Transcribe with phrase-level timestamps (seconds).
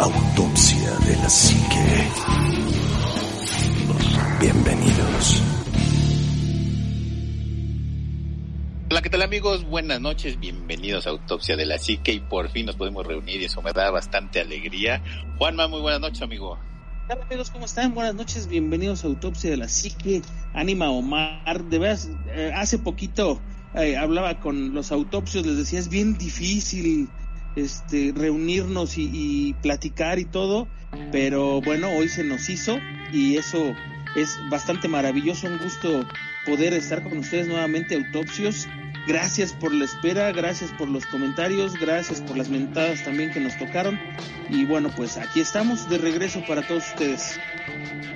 [0.00, 2.08] Autopsia de la Psique.
[4.40, 5.42] Bienvenidos.
[8.90, 9.64] Hola, ¿qué tal amigos?
[9.66, 13.44] Buenas noches, bienvenidos a Autopsia de la Psique y por fin nos podemos reunir y
[13.44, 15.02] eso me da bastante alegría.
[15.36, 16.58] Juanma, muy buenas noches, amigo.
[17.10, 17.92] Hola amigos, ¿cómo están?
[17.92, 20.22] Buenas noches, bienvenidos a Autopsia de la Psique.
[20.54, 23.38] Anima Omar, de veras, eh, hace poquito
[23.74, 27.10] eh, hablaba con los autopsios, les decía, es bien difícil
[27.56, 30.68] este, reunirnos y, y, platicar y todo,
[31.12, 32.78] pero bueno, hoy se nos hizo
[33.12, 33.74] y eso
[34.16, 36.06] es bastante maravilloso, un gusto
[36.46, 38.66] poder estar con ustedes nuevamente, autopsios.
[39.06, 43.56] Gracias por la espera, gracias por los comentarios, gracias por las mentadas también que nos
[43.56, 43.98] tocaron.
[44.48, 47.40] Y bueno, pues aquí estamos de regreso para todos ustedes.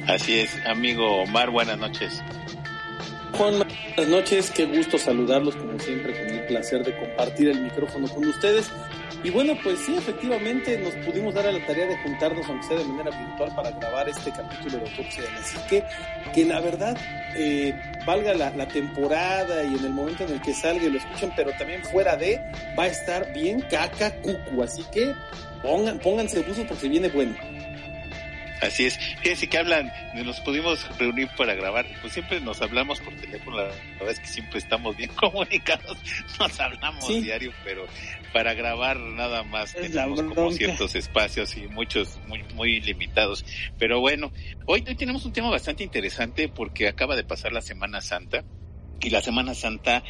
[0.06, 2.22] Así es, amigo Omar, buenas noches.
[3.32, 3.54] Juan,
[3.96, 8.26] buenas noches, qué gusto saludarlos como siempre, con el placer de compartir el micrófono con
[8.26, 8.70] ustedes.
[9.24, 12.76] Y bueno, pues sí, efectivamente nos pudimos dar a la tarea de juntarnos, aunque sea
[12.76, 15.84] de manera virtual, para grabar este capítulo de Autopsia de la Psique,
[16.34, 16.94] que la verdad,
[17.34, 21.32] eh, valga la, temporada y en el momento en el que salga y lo escuchen,
[21.34, 22.38] pero también fuera de,
[22.78, 25.14] va a estar bien caca cucu, así que
[25.62, 27.34] pongan, pónganse buzos porque viene bueno.
[28.64, 28.98] Así es.
[29.20, 33.64] Fíjense que hablan, nos pudimos reunir para grabar, pues siempre nos hablamos por teléfono, la
[33.64, 35.98] verdad es que siempre estamos bien comunicados,
[36.38, 37.20] nos hablamos sí.
[37.20, 37.86] diario, pero
[38.32, 43.44] para grabar nada más es tenemos como ciertos espacios y muchos muy, muy limitados.
[43.78, 44.32] Pero bueno,
[44.66, 48.44] hoy, hoy tenemos un tema bastante interesante porque acaba de pasar la Semana Santa
[49.00, 50.02] y la Semana Santa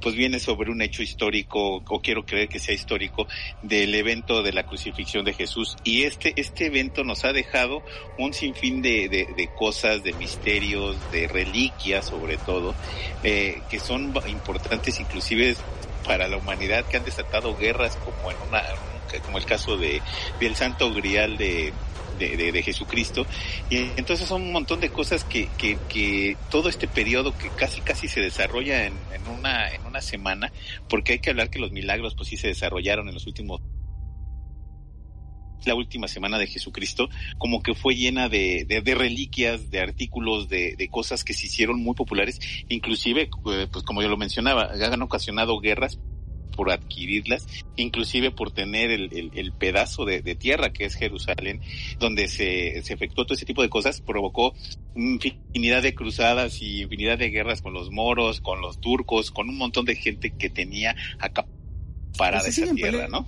[0.00, 3.26] pues viene sobre un hecho histórico, o quiero creer que sea histórico,
[3.62, 5.76] del evento de la crucifixión de Jesús.
[5.84, 7.82] Y este, este evento nos ha dejado
[8.18, 12.74] un sinfín de, de, de cosas, de misterios, de reliquias sobre todo,
[13.22, 15.56] eh, que son importantes inclusive
[16.04, 18.62] para la humanidad, que han desatado guerras como en una,
[19.24, 20.00] como el caso de,
[20.40, 21.72] del Santo Grial de,
[22.28, 23.26] de, Jesucristo.
[23.70, 28.08] Y entonces son un montón de cosas que, que, todo este periodo que casi casi
[28.08, 30.52] se desarrolla en, en, una, en una semana,
[30.88, 33.60] porque hay que hablar que los milagros pues sí se desarrollaron en los últimos
[35.66, 40.74] la última semana de Jesucristo, como que fue llena de, de, reliquias, de artículos, de,
[40.76, 45.60] de, cosas que se hicieron muy populares, inclusive, pues como yo lo mencionaba, han ocasionado
[45.60, 45.98] guerras
[46.60, 51.62] por adquirirlas, inclusive por tener el, el, el pedazo de, de, tierra que es Jerusalén,
[51.98, 54.52] donde se, se efectuó todo ese tipo de cosas, provocó
[54.94, 59.56] infinidad de cruzadas y infinidad de guerras con los moros, con los turcos, con un
[59.56, 63.26] montón de gente que tenía acaparada Pues esa tierra, ¿no?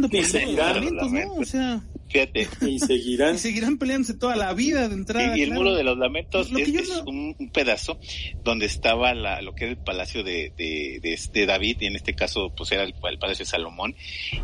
[0.00, 1.34] Peleando por los ¿no?
[1.34, 2.48] O sea, fíjate.
[2.66, 3.34] Y seguirán.
[3.34, 5.36] y seguirán peleándose toda la vida de entrada.
[5.36, 5.62] Y, y el claro.
[5.62, 7.98] muro de los lamentos Lo es, no- un, un pedazo
[8.44, 11.96] donde estaba la, lo que era el palacio de, de, de, de David, y en
[11.96, 13.94] este caso pues era el, el palacio de Salomón,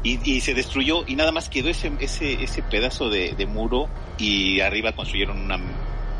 [0.02, 3.88] y, y se destruyó y nada más quedó ese, ese, ese pedazo de, de muro
[4.18, 5.58] y arriba construyeron una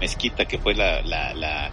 [0.01, 1.73] mezquita que fue la, la, la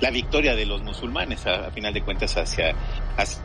[0.00, 2.74] la victoria de los musulmanes a, a final de cuentas hacia,
[3.16, 3.42] hacia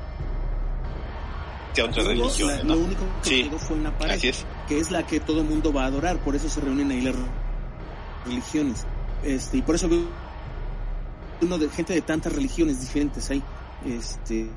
[1.84, 2.76] otras Luego, religiones, la- ¿no?
[2.76, 4.46] Lo único que Sí, quedó fue una pared, Así es.
[4.68, 7.16] que es la que todo mundo va a adorar, por eso se reúnen ahí las
[8.26, 8.86] religiones.
[9.24, 10.02] Este, y por eso veo
[11.42, 13.42] uno de gente de tantas religiones diferentes ahí.
[13.86, 14.50] Este,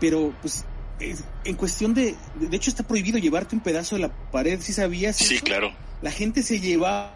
[0.00, 0.64] pero pues
[0.98, 4.72] es- en cuestión de, de hecho está prohibido llevarte un pedazo de la pared, si
[4.72, 5.44] sabías Sí, eso?
[5.44, 5.72] claro.
[6.02, 7.12] La gente se llevaba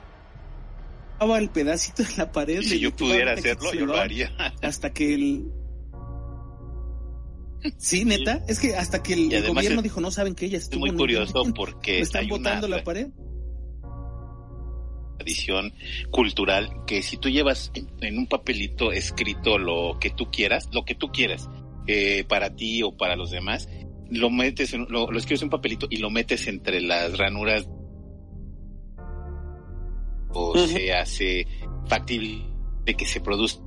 [1.38, 2.60] el pedacito de la pared.
[2.60, 4.30] Y si yo pudiera hacerlo, yo lo haría.
[4.62, 5.52] Hasta que el
[7.76, 10.64] Sí, neta, es que hasta que el, gobierno es- dijo no saben que ella Es
[10.64, 13.08] estuvo muy en- curioso ¿Me porque están hay una botando la pared.
[15.18, 15.72] tradición
[16.10, 20.94] cultural que si tú llevas en, un papelito escrito lo que tú quieras, lo que
[20.94, 21.48] tú quieras,
[21.88, 23.68] eh, para ti o para los demás,
[24.10, 27.68] lo metes, en, lo, lo escribes en un papelito y lo metes entre las ranuras
[30.30, 31.46] o se hace
[31.86, 32.44] factible
[32.84, 33.60] de que se produzca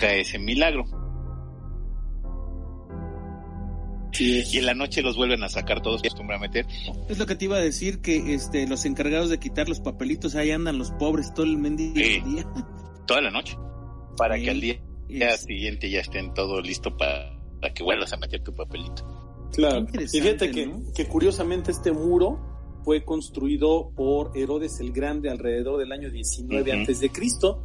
[0.00, 0.84] ese milagro.
[4.12, 4.42] Sí.
[4.52, 6.66] Y en la noche los vuelven a sacar todos, acostumbran a meter.
[7.08, 10.34] Es lo que te iba a decir que este los encargados de quitar los papelitos
[10.34, 12.20] ahí andan los pobres todo el mendigo Sí.
[12.20, 12.46] día.
[13.06, 13.56] toda la noche
[14.16, 14.44] para Sí.
[14.44, 14.80] que al día,
[15.38, 19.48] siguiente ya estén todo listo para, para que vuelvas a meter tu papelito.
[19.52, 19.86] Claro.
[19.92, 20.82] Y fíjate que, ¿no?
[20.94, 26.80] que curiosamente este muro fue construido por Herodes el Grande alrededor del año 19 Ujú.
[26.80, 27.62] antes de Cristo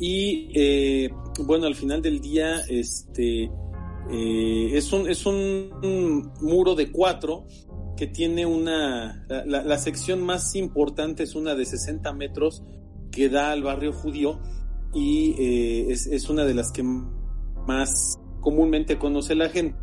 [0.00, 1.10] y eh,
[1.44, 3.50] bueno al final del día este
[4.10, 7.46] eh, es un es un, un muro de cuatro
[7.96, 12.62] que tiene una la, la- la sección más importante es una de 60 metros
[13.10, 14.40] que da al barrio judío
[14.94, 19.76] y eh, es, es una de las que más comúnmente conoce la gente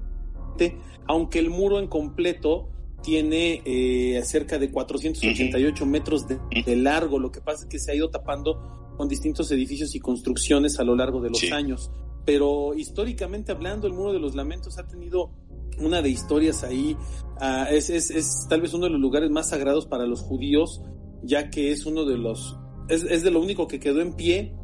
[1.07, 2.69] aunque el muro en completo
[3.03, 6.39] tiene eh, cerca de 488 metros de,
[6.75, 7.19] largo.
[7.19, 10.83] Lo que pasa es que se ha ido tapando con distintos edificios y construcciones a
[10.83, 11.91] lo largo de los años.
[12.25, 15.31] Pero históricamente hablando, el Muro de los Lamentos ha tenido
[15.79, 16.97] una de historias ahí.
[17.39, 20.81] Ah, es, es, es, tal vez uno de los lugares más sagrados para los judíos,
[21.21, 22.57] ya que es uno de los.
[22.89, 24.55] Es, es de lo único que quedó en pie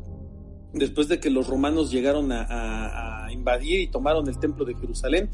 [0.74, 5.30] después de que los romanos llegaron a, a invadir y tomaron el templo de Jerusalén.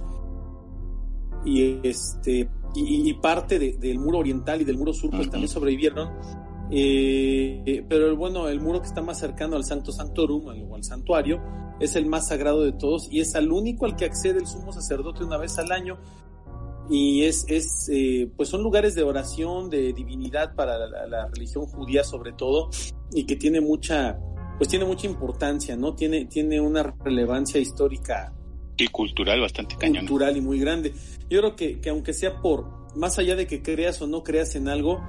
[1.45, 6.09] Y este y, parte del muro oriental y del muro sur pues también sobrevivieron.
[6.69, 10.83] Eh, pero el, bueno, el muro que está más cercano al Santo Santorum o al
[10.83, 11.41] santuario
[11.79, 14.71] es el más sagrado de todos y es al único al que accede el sumo
[14.71, 15.97] sacerdote una vez al año
[16.89, 22.03] y es, es eh, pues son lugares de oración, de divinidad para la, religión judía
[22.03, 22.69] sobre todo
[23.11, 24.17] y que tiene mucha
[24.57, 25.93] pues tiene mucha importancia, ¿no?
[25.93, 28.33] Tiene, tiene una relevancia histórica
[28.77, 30.05] y cultural bastante cañón.
[30.05, 30.93] Cultural y muy grande.
[31.29, 34.55] Yo creo que, que aunque sea por, más allá de que creas o no creas
[34.55, 35.01] en algo,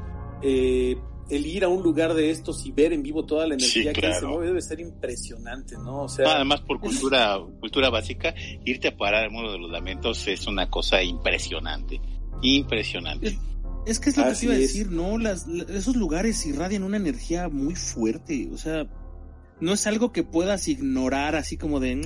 [0.42, 0.96] eh,
[1.30, 4.12] el ir a un lugar de estos y ver en vivo toda la energía que
[4.12, 6.02] se mueve debe ser impresionante, ¿no?
[6.02, 8.34] O sea, además por cultura cultura básica,
[8.64, 12.00] irte a parar al muro de los lamentos es una cosa impresionante,
[12.42, 13.38] impresionante.
[13.86, 15.18] Es, que es lo que te iba a decir, ¿no?
[15.18, 18.86] Las, esos lugares irradian una energía muy fuerte, o sea,
[19.60, 21.96] no es algo que puedas ignorar así como de,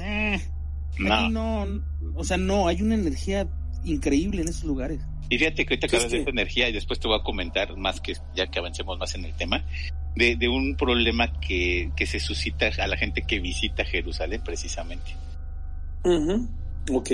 [0.98, 1.28] no.
[1.30, 1.82] no,
[2.14, 3.48] o sea, no, hay una energía
[3.84, 5.00] increíble en esos lugares.
[5.28, 8.00] Y fíjate que ahorita acabas de esa energía y después te voy a comentar más
[8.00, 9.64] que ya que avancemos más en el tema,
[10.14, 15.16] de, de un problema que, que, se suscita a la gente que visita Jerusalén precisamente.
[16.04, 17.10] Ok.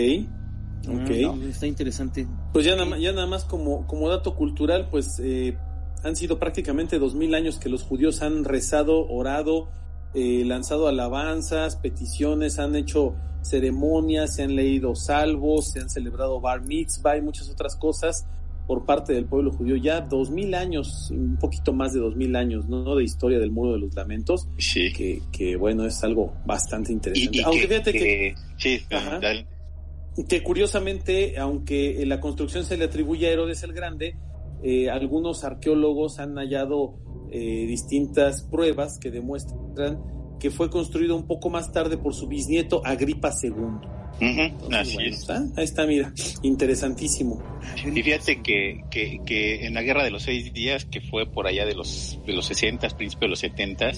[0.86, 1.10] Ah, ok.
[1.48, 2.26] está interesante.
[2.52, 5.56] Pues ya nada, ya nada más como, como dato cultural, pues eh,
[6.02, 9.68] han sido prácticamente dos mil años que los judíos han rezado, orado,
[10.14, 16.66] eh, lanzado alabanzas, peticiones, han hecho ceremonias, se han leído salvos, se han celebrado bar
[16.66, 18.26] mitzvah y muchas otras cosas
[18.66, 19.76] por parte del pueblo judío.
[19.76, 22.94] Ya dos mil años, un poquito más de dos mil años, ¿no?
[22.94, 24.46] De historia del muro de los lamentos.
[24.58, 24.92] Sí.
[24.92, 27.42] Que, que bueno, es algo bastante interesante.
[27.42, 28.34] aunque fíjate que...
[28.56, 28.80] sí,
[30.28, 34.16] que curiosamente, aunque la construcción se le atribuye a Herodes el Grande,
[34.62, 36.96] eh, algunos arqueólogos han hallado
[37.30, 39.98] eh, distintas pruebas que demuestran
[40.38, 43.98] que fue construido un poco más tarde por su bisnieto Agripa II.
[44.72, 47.42] Así Está, ahí está, mira, interesantísimo.
[47.84, 51.46] Y fíjate que, que, que, en la guerra de los seis días, que fue por
[51.46, 53.90] allá de los, de los 60, principios de los 70,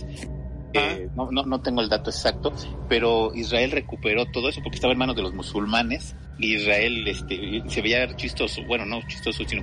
[0.72, 2.52] eh, no, no, no tengo el dato exacto,
[2.88, 6.14] pero Israel recuperó todo eso porque estaba en manos de los musulmanes.
[6.38, 9.62] Israel este, se veía chistoso, bueno, no chistoso, sino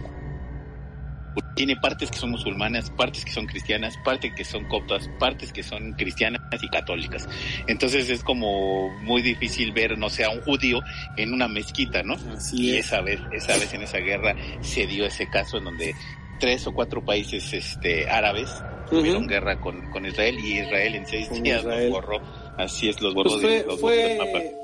[1.56, 5.64] tiene partes que son musulmanas, partes que son cristianas, partes que son coptas, partes que
[5.64, 7.28] son cristianas y católicas.
[7.68, 10.80] Entonces es como muy difícil ver, no sé, a un judío
[11.18, 12.14] en una mezquita, ¿no?
[12.14, 15.96] Así y esa vez, esa vez en esa guerra se dio ese caso en donde
[16.40, 18.50] tres o cuatro países este árabes
[18.90, 22.22] tuvieron guerra con, con, Israel y Israel en seis días los borró.
[22.58, 24.56] Así es, los borró pues fue, los fue,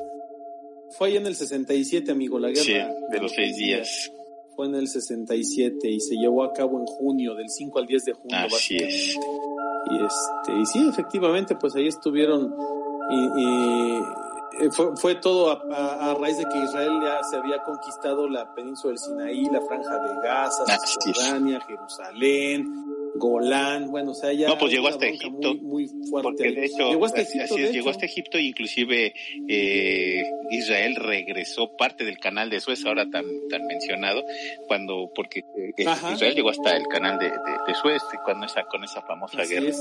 [0.92, 2.64] Fue ahí en el 67, amigo, la guerra.
[2.64, 4.12] Sí, de los seis días
[4.56, 8.06] fue en el 67 y se llevó a cabo en junio, del 5 al 10
[8.06, 8.38] de junio.
[8.38, 9.18] Así es.
[9.90, 12.54] Y, este, y sí, efectivamente, pues ahí estuvieron
[13.10, 14.02] y, eh,
[14.72, 19.00] fue, fue, todo a, raíz de que Israel ya se había conquistado la península del
[19.00, 22.68] Sinaí, la franja de Gaza, Cisjordania, Jerusalén,
[23.16, 26.24] Golán, bueno, o sea, ya no, pues llegó hasta Egipto, muy, fuerte.
[26.24, 29.14] Porque de hecho, llegó hasta Egipto, llegó hasta Egipto e inclusive
[29.48, 34.24] eh, Israel regresó parte del canal de Suez, ahora tan, tan mencionado,
[34.68, 39.02] cuando, porque eh, Israel llegó hasta el canal de, de, Suez cuando esa, con esa
[39.02, 39.72] famosa guerra.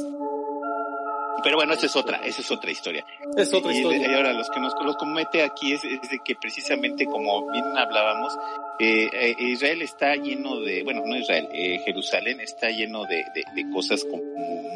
[1.43, 3.05] Pero bueno, esa es otra, esa es otra historia.
[3.37, 4.11] Es otra historia.
[4.11, 7.65] Y, ahora los que nos los comete aquí es, es, de que precisamente como bien
[7.77, 8.37] hablábamos,
[8.85, 13.71] eh, eh, Israel está lleno de, bueno, no Israel, eh, Jerusalén está lleno de, de,
[13.73, 14.25] cosas como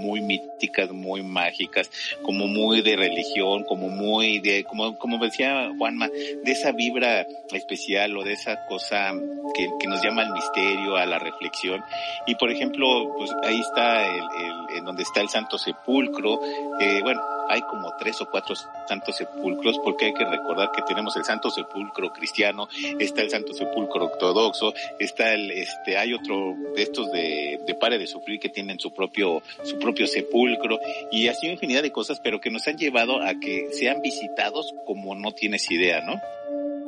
[0.01, 1.91] muy míticas, muy mágicas,
[2.23, 8.17] como muy de religión, como muy de, como, como decía Juanma, de esa vibra especial
[8.17, 9.13] o de esa cosa
[9.57, 11.83] que, que nos llama al misterio, a la reflexión.
[12.29, 16.39] Y por ejemplo, pues ahí está el, el, en donde está el Santo Sepulcro,
[16.81, 18.55] eh, bueno, hay como tres o cuatro
[18.89, 23.53] santos sepulcros porque hay que recordar que tenemos el santo sepulcro cristiano, está el santo
[23.53, 28.49] sepulcro ortodoxo, está el, este, hay otro de estos de, de pare de sufrir que
[28.49, 30.79] tienen su propio, su propio sepulcro
[31.11, 35.15] y así infinidad de cosas, pero que nos han llevado a que sean visitados como
[35.15, 36.21] no tienes idea, ¿no?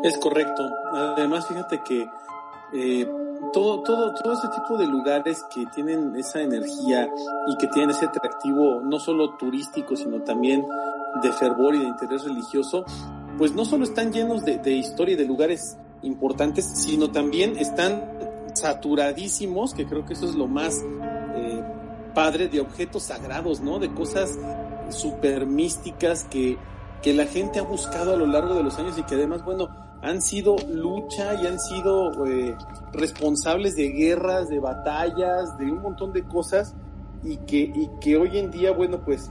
[0.04, 0.70] Es correcto.
[0.92, 2.06] Además, fíjate que
[2.74, 3.06] eh,
[3.52, 7.08] todo, todo, todo ese tipo de lugares que tienen esa energía
[7.46, 10.66] y que tienen ese atractivo no solo turístico, sino también
[11.22, 12.84] de fervor y de interés religioso,
[13.36, 18.04] pues no solo están llenos de, historia y de lugares importantes, sino también están
[18.54, 20.82] saturadísimos, que creo que eso es lo más
[21.36, 21.62] eh,
[22.14, 23.78] padre, de objetos sagrados, ¿no?
[23.78, 24.36] De cosas
[24.90, 26.58] súper místicas que,
[27.02, 29.68] que la gente ha buscado a lo largo de los años y que además, bueno,
[30.02, 32.56] han sido lucha y han sido eh,
[32.92, 36.74] responsables de guerras, de batallas, de un montón de cosas
[37.24, 39.30] y que, y que hoy en día, bueno, pues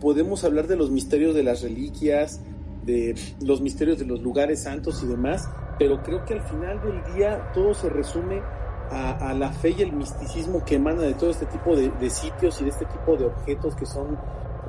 [0.00, 2.42] podemos hablar de los misterios de las reliquias,
[2.84, 7.14] de los misterios de los lugares santos y demás, pero creo que al final del
[7.14, 8.42] día todo se resume
[8.90, 12.64] a, la fe y el misticismo que emana de todo este tipo de, sitios y
[12.64, 14.18] de este tipo de objetos que son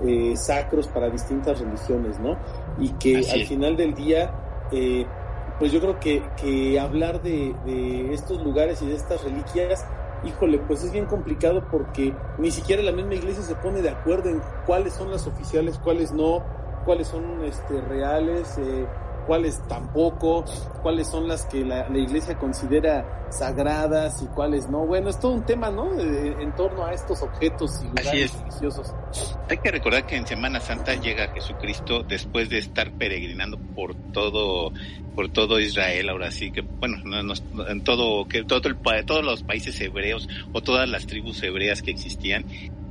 [0.02, 2.38] eh, sacros para distintas religiones, ¿no?
[2.80, 4.34] Y que al final del día,
[4.72, 5.06] eh,
[5.60, 9.86] pues yo creo que, hablar de, de estos lugares y de estas reliquias
[10.26, 14.30] híjole, pues es bien complicado porque ni siquiera la misma iglesia se pone de acuerdo
[14.30, 16.44] en cuáles son las oficiales, cuáles no,
[16.86, 18.86] cuáles son este, reales, eh,
[19.26, 20.46] cuáles tampoco,
[20.82, 24.86] cuáles son las que la, iglesia considera sagradas y cuáles no.
[24.86, 26.00] Bueno, es todo un tema, ¿no?
[26.00, 28.94] en torno a estos objetos y lugares religiosos.
[29.50, 34.72] Hay que recordar que en Semana Santa llega Jesucristo después de estar peregrinando por todo
[35.16, 36.98] por todo Israel, ahora sí que bueno,
[37.70, 41.92] en todo que todo el, todos los países hebreos o todas las tribus hebreas que
[41.92, 42.46] existían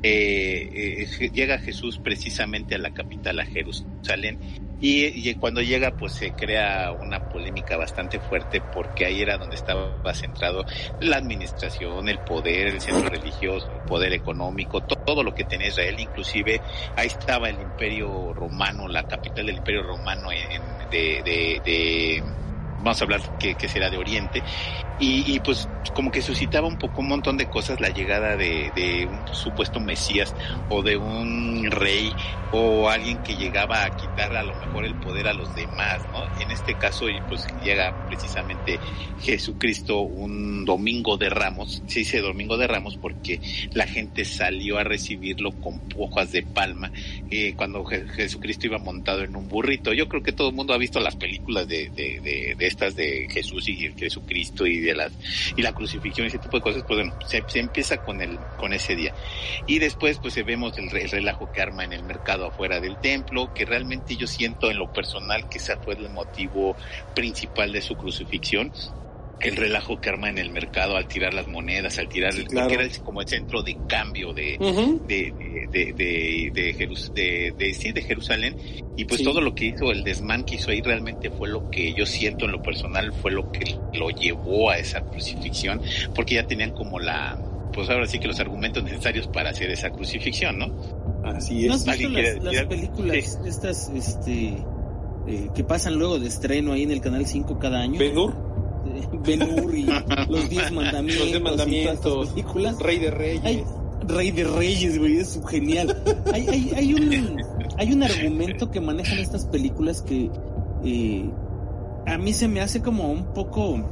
[0.07, 4.39] eh, eh, llega Jesús precisamente a la capital, a Jerusalén,
[4.79, 10.13] y, cuando llega pues se crea una polémica bastante fuerte porque ahí era donde estaba
[10.13, 10.67] centrado
[11.01, 15.99] la administración, el poder, el centro religioso, el poder económico, todo, lo que tenía Israel,
[15.99, 16.61] inclusive
[16.97, 20.29] ahí estaba el imperio romano, la capital del imperio romano
[20.91, 21.23] de,
[21.65, 22.23] de
[22.79, 24.43] vamos a hablar que, será de Oriente,
[25.01, 29.35] y, pues como que suscitaba un poco un montón de cosas la llegada de, un
[29.35, 30.35] supuesto Mesías
[30.71, 32.13] o de un rey
[32.53, 36.25] o alguien que llegaba a quitar a lo mejor el poder a los demás, ¿no?
[36.41, 38.79] En este caso, pues llega precisamente
[39.21, 43.41] Jesucristo un domingo de Ramos, se dice domingo de Ramos porque
[43.73, 46.93] la gente salió a recibirlo con hojas de palma
[47.31, 49.93] eh, cuando Jesucristo iba montado en un burrito.
[49.93, 53.29] Yo creo que todo el mundo ha visto las películas de, de, de estas de
[53.31, 55.13] Jesús y Jesucristo y de las
[55.57, 58.73] y la crucifixión y ese tipo de cosas, pues bueno, se, empieza con el con
[58.73, 59.15] ese día.
[59.67, 63.53] Y después pues vemos el, el, relajo que arma en el mercado afuera del templo,
[63.55, 66.77] que realmente yo siento en lo personal que ese fue el motivo
[67.15, 68.73] principal de su crucifixión
[69.41, 72.75] el relajo que arma en el mercado al tirar las monedas, al tirar, el, porque
[72.75, 74.57] era como el centro de cambio de,
[75.07, 75.33] de,
[75.71, 78.57] de, de, de, de, Jerusalén,
[78.97, 81.93] y pues todo lo que hizo, el desmán que hizo ahí realmente fue lo que
[81.95, 85.81] yo siento en lo personal, fue lo que lo llevó a esa crucifixión,
[86.15, 87.39] porque ya tenían como la,
[87.73, 90.73] pues ahora sí que los argumentos necesarios para hacer esa crucifixión, ¿no?
[91.25, 91.69] Así es.
[91.69, 94.57] ¿No has visto las, películas estas, este,
[95.27, 97.99] eh, que pasan luego de estreno ahí en el Canal 5 cada año?
[99.25, 99.43] Ben
[99.75, 99.87] y
[100.31, 102.79] los Diez Mandamientos, los mandamientos películas.
[102.79, 103.65] Rey de Reyes.
[104.07, 106.03] Rey de Reyes, güey, es genial.
[106.33, 107.43] hay, hay, hay, un,
[107.79, 110.31] hay un argumento que manejan estas películas que
[110.85, 111.31] eh,
[112.07, 113.83] a mí se me hace como un poco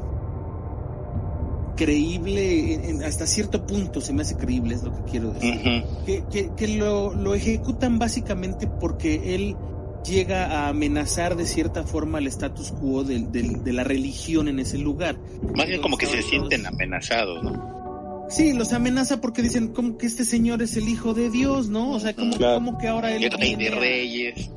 [1.77, 5.85] creíble, hasta cierto punto se me hace creíble, es lo que quiero decir.
[6.05, 9.57] Que, que, que lo, lo ejecutan básicamente porque él
[10.05, 14.79] llega a amenazar de cierta forma el status quo de, de, la religión en ese
[14.79, 15.19] lugar.
[15.55, 18.27] Más bien como que se sienten amenazados, ¿no?
[18.29, 21.91] Sí, los amenaza porque dicen como que este señor es el hijo de Dios, ¿no?
[21.91, 23.25] O sea, como, como que ahora él...
[23.25, 24.51] El rey de reyes.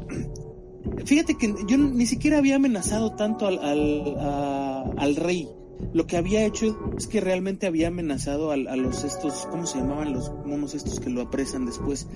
[1.05, 5.49] Fíjate que yo ni siquiera había amenazado tanto al, al, al rey.
[5.93, 9.79] Lo que había hecho es que realmente había amenazado a, a los estos, ¿cómo se
[9.79, 12.07] llamaban los monos estos que lo apresan después?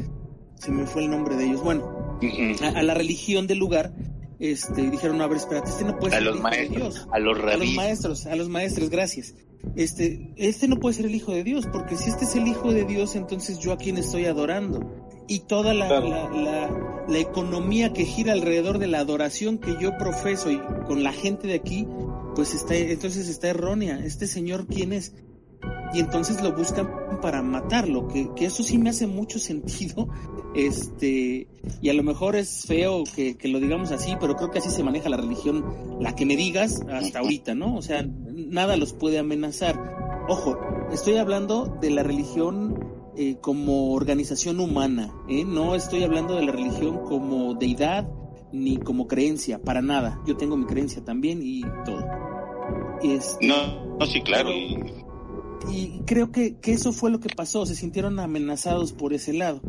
[0.59, 1.63] Se me fue el nombre de ellos.
[1.63, 2.19] Bueno,
[2.61, 3.93] a, la religión del lugar,
[4.39, 7.07] este, dijeron, no, a ver, espérate, este no puede ser el hijo de Dios.
[7.11, 9.35] A los, a los maestros, a los maestros, gracias.
[9.75, 12.71] Este, este no puede ser el hijo de Dios, porque si este es el hijo
[12.71, 15.07] de Dios, entonces yo a quién estoy adorando.
[15.27, 20.49] Y toda la, la, la, economía que gira alrededor de la adoración que yo profeso
[20.49, 21.87] y con la gente de aquí,
[22.35, 23.99] pues está, entonces está errónea.
[24.03, 25.13] Este señor, ¿quién es?
[25.93, 30.07] Y entonces lo buscan para matarlo, que, que, eso sí me hace mucho sentido,
[30.55, 31.47] este,
[31.81, 34.69] y a lo mejor es feo que, que, lo digamos así, pero creo que así
[34.69, 35.65] se maneja la religión,
[35.99, 37.75] la que me digas hasta ahorita, ¿no?
[37.75, 40.25] O sea, nada los puede amenazar.
[40.27, 40.59] Ojo,
[40.91, 42.79] estoy hablando de la religión
[43.15, 45.43] eh, como organización humana, ¿eh?
[45.45, 48.09] No estoy hablando de la religión como deidad
[48.51, 50.21] ni como creencia, para nada.
[50.25, 52.05] Yo tengo mi creencia también y todo.
[53.03, 54.49] Este, no, no, sí, claro
[55.71, 59.61] y creo que, que eso fue lo que pasó, se sintieron amenazados por ese lado.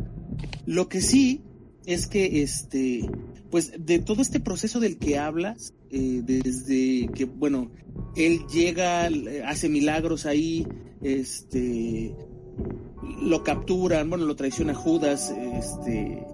[0.65, 1.41] Lo que sí
[1.85, 3.09] es que este
[3.51, 7.69] pues de todo este proceso del que hablas, eh, desde que, bueno,
[8.15, 9.09] él llega,
[9.45, 10.65] hace milagros ahí,
[11.01, 12.15] este,
[13.21, 16.25] lo capturan, bueno, lo traiciona Judas, este,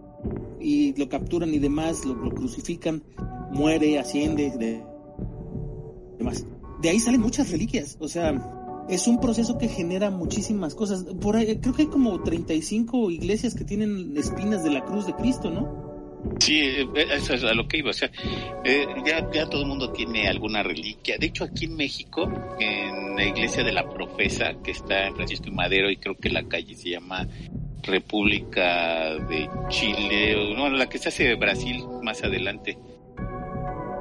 [0.61, 3.03] y lo capturan y demás, lo, crucifican,
[3.51, 4.83] muere, asciende, de,
[6.19, 6.45] demás.
[6.81, 8.56] De ahí salen muchas reliquias, o sea,
[8.89, 11.03] es un proceso que genera muchísimas cosas.
[11.21, 15.13] Por ahí, creo que hay como 35 iglesias que tienen espinas de la cruz de
[15.13, 15.87] Cristo, ¿no?
[16.39, 17.89] Sí, eh, eso es a lo que iba.
[17.89, 18.11] O sea,
[18.63, 21.17] eh, ya, ya todo el mundo tiene alguna reliquia.
[21.17, 22.29] De hecho, aquí en México,
[22.59, 26.29] en la iglesia de la Profesa, que está en Francisco y Madero, y creo que
[26.29, 27.27] la calle se llama
[27.83, 32.77] República de Chile, o no, la que se hace Brasil más adelante.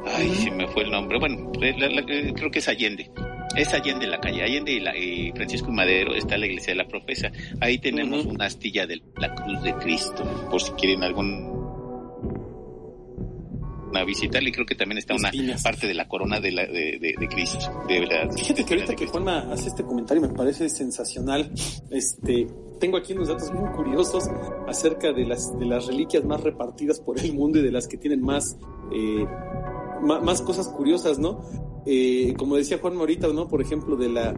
[0.04, 1.18] Ay, se me fue el nombre.
[1.18, 3.10] Bueno, eh, creo que es Allende.
[3.56, 4.92] Es Allende la calle, Allende y, la,
[5.34, 7.30] Francisco y Madero está la iglesia de la profesa.
[7.60, 11.56] Ahí tenemos una astilla de la cruz de Cristo, por si quieren algún
[14.00, 15.30] a visitarle y creo que también está una
[15.62, 17.84] parte de la corona de, la, de, Cristo.
[17.88, 21.50] De, Fíjate que ahorita que Juanma hace este comentario me parece sensacional.
[21.90, 22.46] Este,
[22.78, 24.24] tengo aquí unos datos muy curiosos
[24.68, 27.96] acerca de las, de las reliquias más repartidas por el mundo y de las que
[27.96, 28.56] tienen más,
[28.92, 29.26] eh,
[30.00, 31.42] más, cosas curiosas, ¿no?
[31.86, 33.48] Eh, como decía Juan ahorita, ¿no?
[33.48, 34.34] Por ejemplo, de la...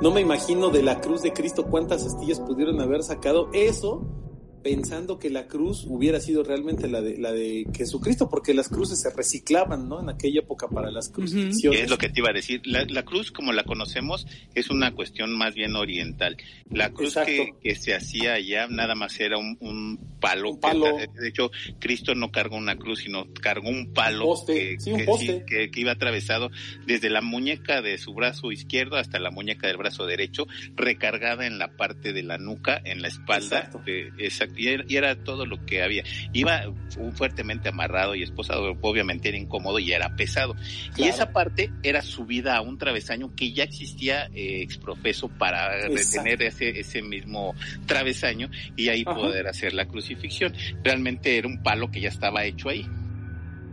[0.00, 3.48] No me imagino de la cruz de Cristo cuántas astillas pudieron haber sacado.
[3.52, 4.23] Eso
[4.64, 8.98] pensando que la cruz hubiera sido realmente la de, la de Jesucristo, porque las cruces
[8.98, 10.00] se reciclaban, ¿no?
[10.00, 11.62] En aquella época para las cruces.
[11.62, 12.62] Es lo que te iba a decir.
[12.64, 16.38] La, cruz, como la conocemos, es una cuestión más bien oriental.
[16.70, 20.56] La cruz que, se hacía allá nada más era un, palo.
[20.56, 24.78] de hecho, Cristo no cargó una cruz, sino cargó un palo que,
[25.46, 26.50] que, iba atravesado
[26.86, 31.58] desde la muñeca de su brazo izquierdo hasta la muñeca del brazo derecho, recargada en
[31.58, 33.70] la parte de la nuca, en la espalda.
[34.16, 36.04] Exacto y era, todo lo que había.
[36.32, 36.72] Iba
[37.14, 40.54] fuertemente amarrado y esposado, obviamente era incómodo y era pesado.
[40.96, 46.42] Y esa parte era subida a un travesaño que ya existía eh, exprofeso para retener
[46.42, 47.54] ese, ese mismo
[47.86, 50.54] travesaño y ahí poder hacer la crucifixión.
[50.82, 52.86] Realmente era un palo que ya estaba hecho ahí.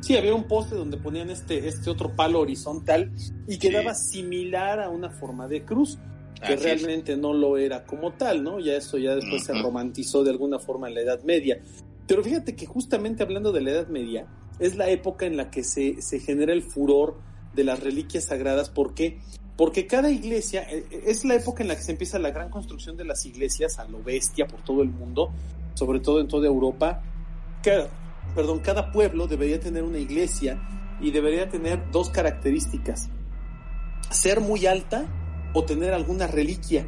[0.01, 3.11] Sí, había un poste donde ponían este, este otro palo horizontal
[3.47, 5.99] y quedaba similar a una forma de cruz
[6.45, 8.59] que realmente no lo era como tal, ¿no?
[8.59, 11.61] Ya eso ya después se romantizó de alguna forma en la Edad Media.
[12.07, 14.27] Pero fíjate que justamente hablando de la Edad Media,
[14.59, 17.19] es la época en la que se, se genera el furor
[17.53, 18.69] de las reliquias sagradas.
[18.69, 19.19] ¿Por qué?
[19.57, 22.49] Porque cada iglesia, eh, eh, es la época en la que se empieza la gran
[22.49, 25.31] construcción de las iglesias a lo bestia por todo el mundo,
[25.73, 27.03] sobre todo en toda Europa.
[27.61, 27.89] Cada,
[28.33, 30.59] perdón, cada pueblo debería tener una iglesia
[30.99, 33.09] y debería tener dos características.
[34.09, 35.05] Ser muy alta
[35.53, 36.85] o tener alguna reliquia.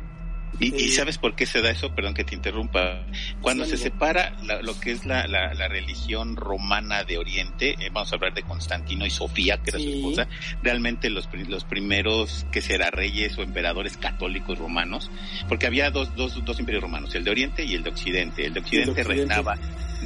[0.60, 1.94] ¿Y, ¿Y, eh, sabes por qué se da eso?
[1.96, 3.06] Perdón que te interrumpa.
[3.42, 8.16] Cuando se separa lo que es la, la, religión romana de Oriente, eh, vamos a
[8.16, 10.28] hablar de Constantino y Sofía, que era su esposa,
[10.62, 15.10] realmente los, los primeros que será reyes o emperadores católicos romanos,
[15.48, 18.46] porque había dos, dos, dos imperios romanos, el de Oriente y el de Occidente.
[18.46, 19.58] El de Occidente, reinaba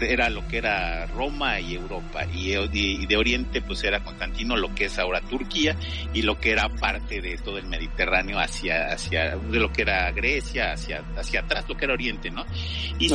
[0.01, 4.85] era lo que era Roma y Europa y, de Oriente pues era Constantino lo que
[4.85, 5.75] es ahora Turquía
[6.13, 10.11] y lo que era parte de todo el Mediterráneo hacia hacia de lo que era
[10.11, 12.45] Grecia hacia hacia atrás lo que era Oriente no
[12.99, 13.09] y,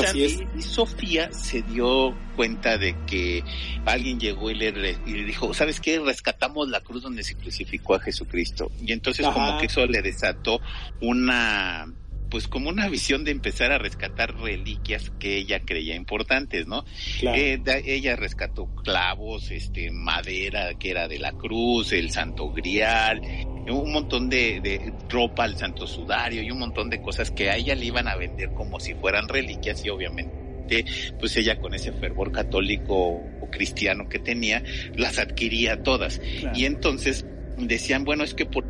[0.63, 3.45] Sofía se dio cuenta de que
[3.85, 4.69] alguien llegó y le,
[5.07, 9.27] y le dijo sabes qué rescatamos la cruz donde se crucificó a Jesucristo y entonces
[9.27, 10.61] como que eso le desató
[11.01, 11.93] una
[12.33, 16.83] pues como una visión de empezar a rescatar reliquias que ella creía importantes, ¿no?
[17.21, 23.21] Eh, ella rescató clavos, este, madera que era de la cruz, el santo grial,
[23.69, 27.57] un montón de, de ropa al santo sudario y un montón de cosas que a
[27.59, 30.87] ella le iban a vender como si fueran reliquias y obviamente
[31.21, 34.63] pues ella con ese fervor católico o cristiano que tenía,
[34.95, 36.23] las adquiría todas.
[36.55, 37.27] Y entonces
[37.59, 38.65] decían, bueno, es que por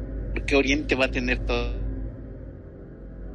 [0.47, 1.82] qué Oriente va a tener todo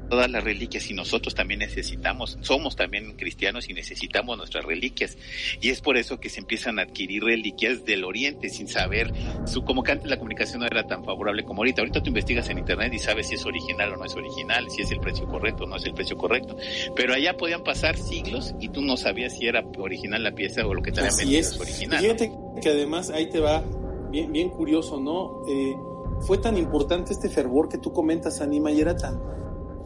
[0.09, 5.17] todas las reliquias y nosotros también necesitamos, somos también cristianos y necesitamos nuestras reliquias.
[5.61, 9.11] Y es por eso que se empiezan a adquirir reliquias del Oriente sin saber,
[9.45, 11.81] su, como que antes la comunicación no era tan favorable como ahorita.
[11.81, 14.81] Ahorita tú investigas en Internet y sabes si es original o no es original, si
[14.81, 16.57] es el precio correcto o no es el precio correcto.
[16.95, 20.73] Pero allá podían pasar siglos y tú no sabías si era original la pieza o
[20.73, 21.59] lo que te habían vendido es.
[21.59, 21.99] original.
[21.99, 23.63] Fíjate que además ahí te va
[24.09, 25.41] bien, bien curioso, ¿no?
[25.47, 25.75] Eh,
[26.21, 29.19] fue tan importante este fervor que tú comentas, Anima, y era tan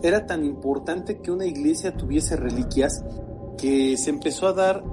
[0.01, 3.03] era tan importante que una iglesia tuviese reliquias
[3.57, 4.83] que se empezó a dar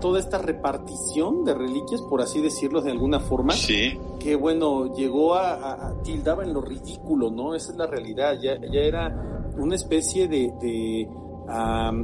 [0.00, 3.98] toda esta repartición de reliquias, por así decirlo de alguna forma, sí.
[4.18, 7.54] que bueno, llegó a, tildaba en lo ridículo, ¿no?
[7.54, 11.08] Esa es la realidad, ya, ya era una especie de, de,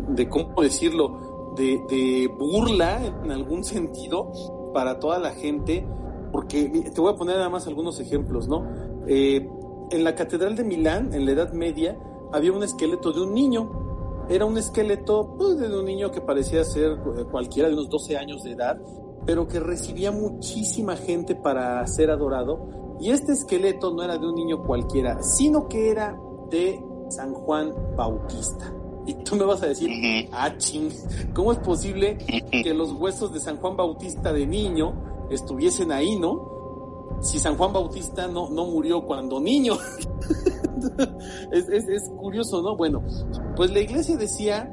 [0.09, 1.53] de ¿cómo decirlo?
[1.57, 4.33] De, de burla en algún sentido
[4.73, 5.87] para toda la gente
[6.33, 8.67] porque te voy a poner nada más algunos ejemplos, ¿no?
[9.07, 9.47] Eh,
[9.91, 11.99] en la Catedral de Milán, en la Edad Media,
[12.33, 13.71] había un esqueleto de un niño.
[14.29, 18.17] Era un esqueleto pues, de un niño que parecía ser eh, cualquiera de unos 12
[18.17, 18.81] años de edad,
[19.27, 22.97] pero que recibía muchísima gente para ser adorado.
[23.01, 26.19] Y este esqueleto no era de un niño cualquiera, sino que era
[26.51, 28.73] de San Juan Bautista.
[29.05, 30.89] Y tú me vas a decir, ah, ching,
[31.35, 36.62] ¿cómo es posible que los huesos de San Juan Bautista de niño estuviesen ahí, no?
[37.23, 39.75] Si San Juan Bautista no, no murió cuando niño.
[41.53, 42.77] es, es, curioso, ¿no?
[42.77, 43.03] Bueno,
[43.57, 44.71] pues la iglesia decía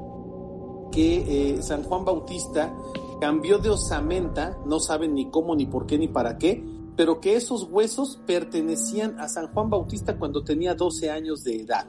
[0.92, 2.74] que eh, San Juan Bautista
[3.22, 6.64] cambió de osamenta, no saben ni cómo, ni por qué, ni para qué,
[6.96, 11.86] pero que esos huesos pertenecían a San Juan Bautista cuando tenía 12 años de edad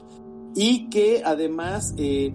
[0.55, 2.35] y que además eh,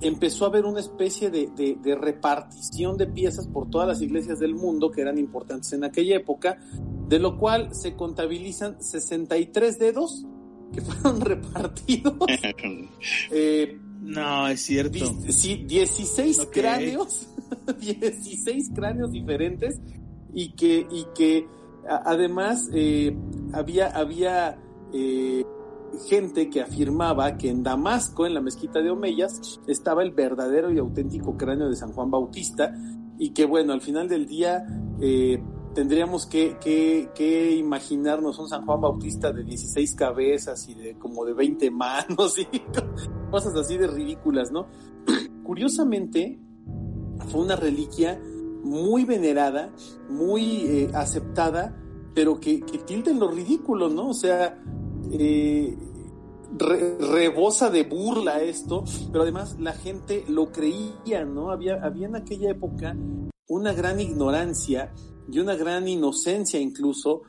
[0.00, 4.90] empezó a haber una especie de, repartición de piezas por todas las iglesias del mundo
[4.90, 6.58] que eran importantes en aquella época,
[7.08, 10.24] de lo cual se contabilizan 63 dedos
[10.72, 12.14] que fueron repartidos.
[13.30, 15.14] Eh, no, es cierto.
[15.28, 17.28] Sí, 16 cráneos,
[17.80, 19.78] 16 cráneos diferentes
[20.32, 21.46] y que, y que
[21.86, 23.14] además eh,
[23.52, 24.58] había, había
[26.08, 30.78] gente que afirmaba que en Damasco, en la mezquita de Omeyas, estaba el verdadero y
[30.78, 32.72] auténtico cráneo de San Juan Bautista
[33.18, 34.64] y que bueno, al final del día
[35.00, 35.42] eh,
[35.74, 41.34] tendríamos que, que, imaginarnos un San Juan Bautista de 16 cabezas y de como de
[41.34, 42.46] 20 manos y
[43.30, 44.66] cosas así de ridículas, ¿no?
[45.44, 46.40] Curiosamente,
[47.28, 48.20] fue una reliquia
[48.62, 49.72] muy venerada,
[50.08, 51.76] muy eh, aceptada,
[52.14, 54.08] pero que, que tilda en lo ridículo, ¿no?
[54.08, 54.58] O sea,
[55.12, 55.76] eh,
[56.58, 61.50] rebosa de burla esto, pero además la gente lo creía, ¿no?
[61.50, 62.96] Había, había en aquella época
[63.48, 64.92] una gran ignorancia
[65.30, 67.22] y una gran inocencia incluso,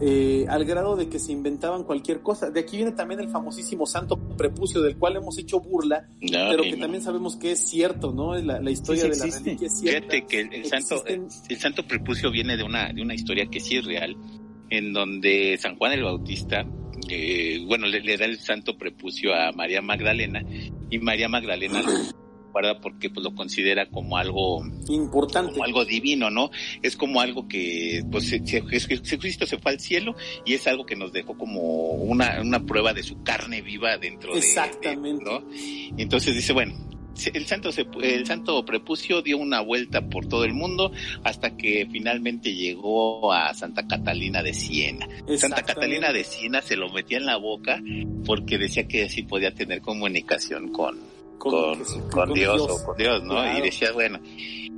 [0.00, 2.50] eh, al grado de que se inventaban cualquier cosa.
[2.50, 6.76] De aquí viene también el famosísimo santo prepucio, del cual hemos hecho burla, pero que
[6.76, 8.34] también sabemos que es cierto, ¿no?
[8.36, 10.12] La, la historia de la reliquia es cierta.
[10.12, 13.76] Fíjate que el, santo, el santo prepucio viene de una, de una historia que sí
[13.76, 14.16] es real,
[14.70, 16.64] en donde San Juan el Bautista
[17.08, 20.42] eh, bueno, le, da el santo prepucio a María Magdalena
[20.90, 21.90] y María Magdalena lo
[22.52, 26.50] guarda porque pues lo considera como algo importante, como algo divino, ¿no?
[26.82, 31.12] Es como algo que pues Jesucristo se fue al cielo y es algo que nos
[31.12, 31.60] dejó como
[31.92, 35.24] una, una prueba de su carne viva dentro Exactamente.
[35.24, 35.98] de, ¿no?
[35.98, 36.74] Entonces dice, bueno,
[37.26, 37.70] el santo,
[38.02, 40.92] el santo prepucio dio una vuelta por todo el mundo
[41.24, 45.08] hasta que finalmente llegó a Santa Catalina de Siena.
[45.36, 47.82] Santa Catalina de Siena se lo metía en la boca
[48.24, 50.98] porque decía que así podía tener comunicación con,
[51.38, 53.58] con, con, Dios, o con Dios, ¿no?
[53.58, 54.20] Y decía, bueno,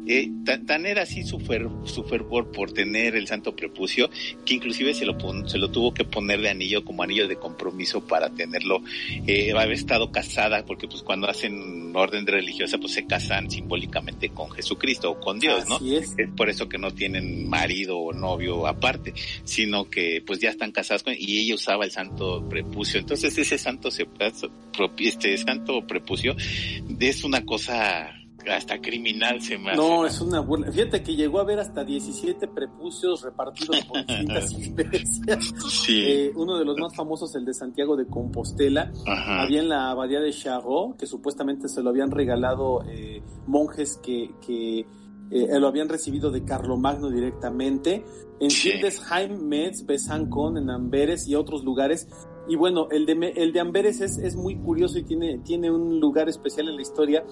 [0.06, 1.38] eh, tan, era así su,
[1.84, 4.10] su fervor por tener el santo prepucio
[4.44, 5.16] que inclusive se lo,
[5.48, 8.82] se lo tuvo que poner de anillo como anillo de compromiso para tenerlo,
[9.26, 14.50] eh, haber estado casada, porque pues cuando hacen orden religiosa pues se casan simbólicamente con
[14.50, 15.78] Jesucristo o con Dios, ¿no?
[15.90, 16.14] Es.
[16.36, 19.12] por eso que no tienen marido o novio aparte,
[19.44, 23.00] sino que pues ya están casados con, y ella usaba el santo prepucio.
[23.00, 24.06] Entonces ese santo se,
[24.98, 26.36] este santo prepucio
[26.98, 29.76] es una cosa hasta criminal se me hace.
[29.76, 30.70] No, es una buena.
[30.70, 35.54] Fíjate que llegó a haber hasta 17 prepucios repartidos por distintas iglesias.
[35.68, 36.04] Sí.
[36.06, 38.92] Eh, uno de los más famosos, el de Santiago de Compostela.
[39.06, 44.30] Había en la abadía de Charot, que supuestamente se lo habían regalado eh, monjes que,
[44.44, 44.80] que
[45.30, 48.04] eh, lo habían recibido de Carlomagno directamente.
[48.40, 48.70] En sí.
[48.70, 52.08] Hildesheim, Metz, Besancon, en Amberes y otros lugares.
[52.48, 56.00] Y bueno, el de, el de Amberes es, es muy curioso y tiene, tiene un
[56.00, 57.24] lugar especial en la historia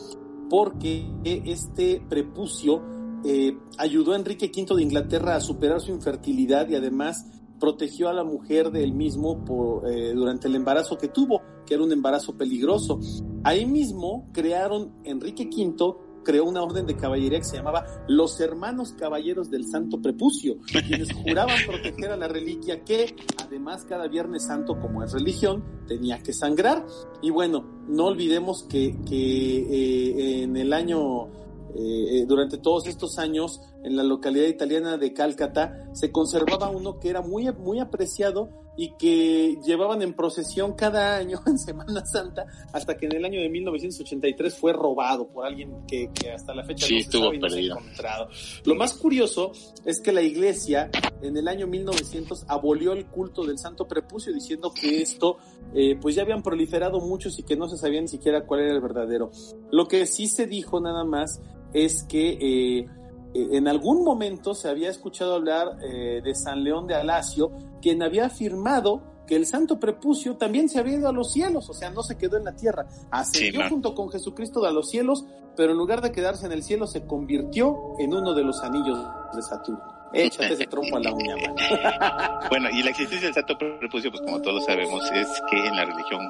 [0.48, 2.82] porque este prepucio
[3.24, 7.26] eh, ayudó a Enrique V de Inglaterra a superar su infertilidad y además
[7.58, 9.44] protegió a la mujer del mismo
[9.86, 13.00] eh, durante el embarazo que tuvo, que era un embarazo peligroso.
[13.44, 15.96] Ahí mismo crearon Enrique V
[16.28, 21.10] creó una orden de caballería que se llamaba los hermanos caballeros del Santo Prepucio, quienes
[21.24, 26.34] juraban proteger a la reliquia que, además, cada Viernes Santo, como es religión, tenía que
[26.34, 26.84] sangrar.
[27.22, 31.28] Y bueno, no olvidemos que, eh, en el año
[31.74, 37.08] eh, durante todos estos años en la localidad italiana de Cálcata se conservaba uno que
[37.08, 42.96] era muy, muy apreciado y que llevaban en procesión cada año en Semana Santa hasta
[42.96, 46.96] que en el año de 1983 fue robado por alguien que, hasta la fecha no
[46.96, 47.76] estuvo perdido.
[47.76, 48.28] encontrado.
[48.64, 49.50] Lo más curioso
[49.84, 54.72] es que la iglesia en el año 1900 abolió el culto del Santo Prepucio diciendo
[54.72, 55.38] que esto
[55.74, 58.74] eh, pues ya habían proliferado muchos y que no se sabía ni siquiera cuál era
[58.74, 59.32] el verdadero.
[59.72, 61.40] Lo que sí se dijo nada más
[61.72, 62.86] es que eh,
[63.34, 68.26] en algún momento se había escuchado hablar eh, de San León de Alacio, quien había
[68.26, 72.02] afirmado que el santo prepucio también se había ido a los cielos, o sea, no
[72.02, 76.00] se quedó en la tierra, ascendió junto con Jesucristo a los cielos, pero en lugar
[76.00, 78.98] de quedarse en el cielo se convirtió en uno de los anillos
[79.34, 79.97] de Saturno.
[80.12, 81.54] Échate ese trompo a la uña, man.
[82.50, 85.84] bueno, y la existencia del santo prepucio, pues como todos sabemos, es que en la
[85.84, 86.20] religión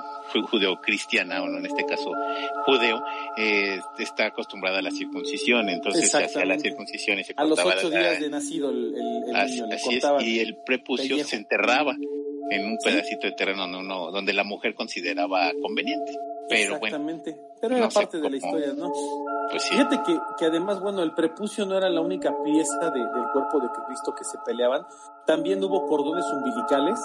[0.50, 2.12] judeo-cristiana, o en este caso
[2.66, 3.02] judeo,
[3.36, 7.58] eh, está acostumbrada a la circuncisión, entonces se hacía la circuncisión y se A los
[7.58, 8.94] ocho días de nacido el,
[9.28, 11.96] el, así, niño, así es, y el prepucio se enterraba
[12.50, 16.12] en un pedacito de terreno donde, uno, donde la mujer consideraba conveniente.
[16.48, 17.32] Pero Exactamente.
[17.32, 17.48] bueno.
[17.60, 18.90] Pero era parte de la historia, ¿no?
[19.50, 19.70] Pues sí.
[19.70, 23.58] Fíjate que, que además, bueno, el prepucio no era la única pieza de, del cuerpo
[23.60, 24.86] de Cristo que se peleaban.
[25.26, 27.00] También hubo cordones umbilicales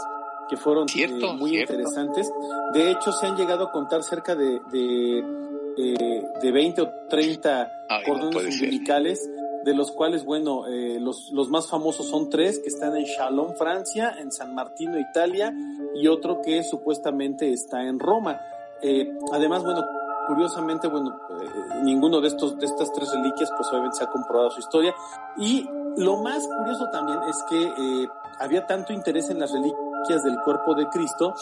[0.49, 1.73] que fueron cierto, eh, muy cierto.
[1.73, 2.31] interesantes.
[2.73, 5.19] De hecho, se han llegado a contar cerca de, de,
[5.77, 8.63] eh, de 20 o 30 Ay, no cordones ser.
[8.65, 9.29] umbilicales,
[9.63, 13.55] de los cuales, bueno, eh, los, los más famosos son tres que están en Chalon,
[13.55, 15.53] Francia, en San Martino, Italia,
[15.95, 18.39] y otro que supuestamente está en Roma.
[18.83, 19.83] Eh, además, bueno,
[20.27, 24.51] curiosamente, bueno, eh, ninguno de estos, de estas tres reliquias, pues obviamente se ha comprobado
[24.51, 24.93] su historia.
[25.37, 25.67] Y
[25.97, 28.07] lo más curioso también es que eh,
[28.39, 31.33] había tanto interés en las reliquias del cuerpo de Cristo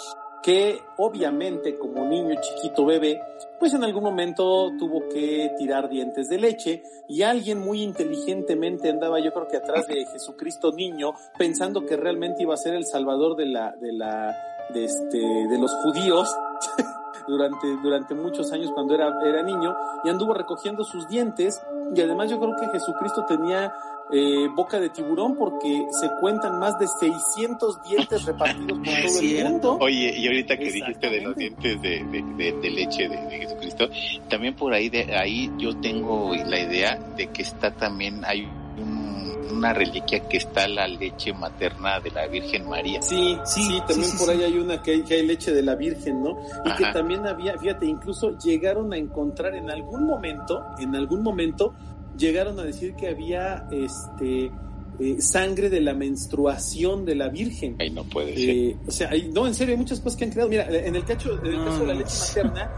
[0.41, 3.21] que obviamente como niño chiquito bebé,
[3.59, 9.19] pues en algún momento tuvo que tirar dientes de leche y alguien muy inteligentemente andaba
[9.19, 13.35] yo creo que atrás de Jesucristo niño pensando que realmente iba a ser el salvador
[13.35, 14.35] de la de la
[14.73, 16.35] de este de los judíos
[17.27, 21.61] durante durante muchos años cuando era era niño y anduvo recogiendo sus dientes
[21.93, 23.73] y además yo creo que Jesucristo tenía
[24.13, 29.43] eh, boca de tiburón porque se cuentan más de 600 dientes repartidos por todo el
[29.43, 29.77] mundo.
[29.79, 33.37] Oye, y ahorita que dijiste de los dientes de, de, de, de leche de, de,
[33.39, 33.89] Jesucristo,
[34.27, 38.43] también por ahí de ahí yo tengo la idea de que está también hay
[38.77, 43.01] un, una reliquia que está la leche materna de la Virgen María.
[43.01, 45.53] Sí, sí, sí también sí, por sí, ahí hay una que hay, que hay, leche
[45.53, 46.37] de la Virgen, ¿no?
[46.65, 46.77] Y Ajá.
[46.77, 51.73] que también había, fíjate, incluso llegaron a encontrar en algún momento, en algún momento
[52.17, 54.51] llegaron a decir que había este
[54.99, 57.75] eh, sangre de la menstruación de la Virgen.
[57.79, 58.87] Ay, no puede eh, ser.
[58.87, 60.49] O sea, hay, no, en serio, hay muchas cosas que han creado.
[60.49, 62.71] Mira, en el, cacho, en el no, caso de la leche materna,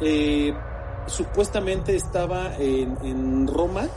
[0.00, 0.52] eh,
[1.06, 3.88] supuestamente estaba en, en, Roma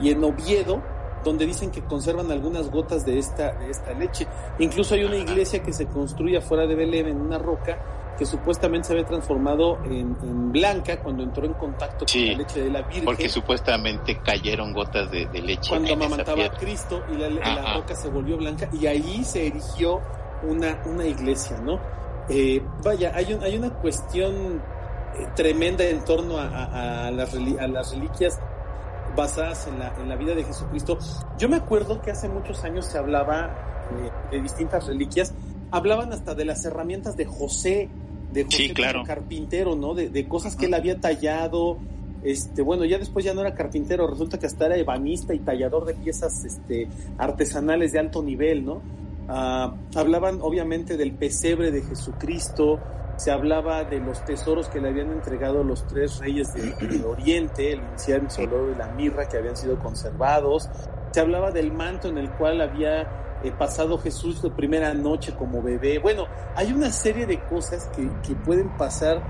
[0.00, 0.82] y en Oviedo,
[1.24, 4.26] donde dicen que conservan algunas gotas de esta, de esta leche.
[4.58, 7.78] Incluso hay una iglesia que se construye afuera de Belén en una roca
[8.18, 12.38] que supuestamente se había transformado en, en, blanca cuando entró en contacto sí, con la
[12.38, 13.04] leche de la Virgen.
[13.06, 15.70] Porque supuestamente cayeron gotas de, de leche.
[15.70, 20.02] Cuando amamantaba a Cristo y la, la, roca se volvió blanca y ahí se erigió
[20.42, 21.80] una, una iglesia, ¿no?
[22.28, 24.62] Eh, vaya, hay, un, hay una cuestión
[25.16, 28.38] eh, tremenda en torno a, a, a, las, a las reliquias
[29.16, 30.98] basadas en la, en la vida de Jesucristo.
[31.38, 33.54] Yo me acuerdo que hace muchos años se hablaba
[34.30, 35.34] de, de distintas reliquias,
[35.70, 37.88] hablaban hasta de las herramientas de José,
[38.32, 39.02] de José sí, claro.
[39.04, 39.94] carpintero, ¿no?
[39.94, 41.78] De, de cosas que él había tallado.
[42.22, 45.86] Este, bueno, ya después ya no era carpintero, resulta que hasta era ebanista y tallador
[45.86, 48.82] de piezas este, artesanales de alto nivel, ¿no?
[49.26, 52.78] Uh, hablaban obviamente del pesebre de Jesucristo,
[53.20, 57.72] se hablaba de los tesoros que le habían entregado los tres reyes del de Oriente,
[57.72, 60.70] el incienso, el oro y la mirra que habían sido conservados,
[61.10, 63.02] se hablaba del manto en el cual había
[63.42, 65.98] eh, pasado Jesús la primera noche como bebé.
[65.98, 69.20] Bueno, hay una serie de cosas que, que pueden pasar.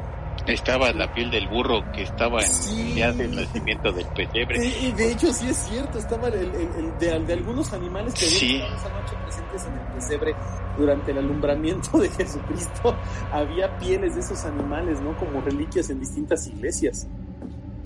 [0.46, 2.81] Estaba la piel del burro que estaba en sí.
[2.81, 4.59] el día del nacimiento del pesebre.
[4.59, 8.24] De, de, hecho, sí es cierto, estaba el, el, el de, de, algunos animales que
[8.24, 8.57] sí.
[8.57, 10.35] esa noche presentes en el pesebre
[10.79, 12.96] durante el alumbramiento de Jesucristo.
[13.33, 15.16] Había pieles de esos animales, ¿no?
[15.18, 17.07] Como reliquias en distintas iglesias.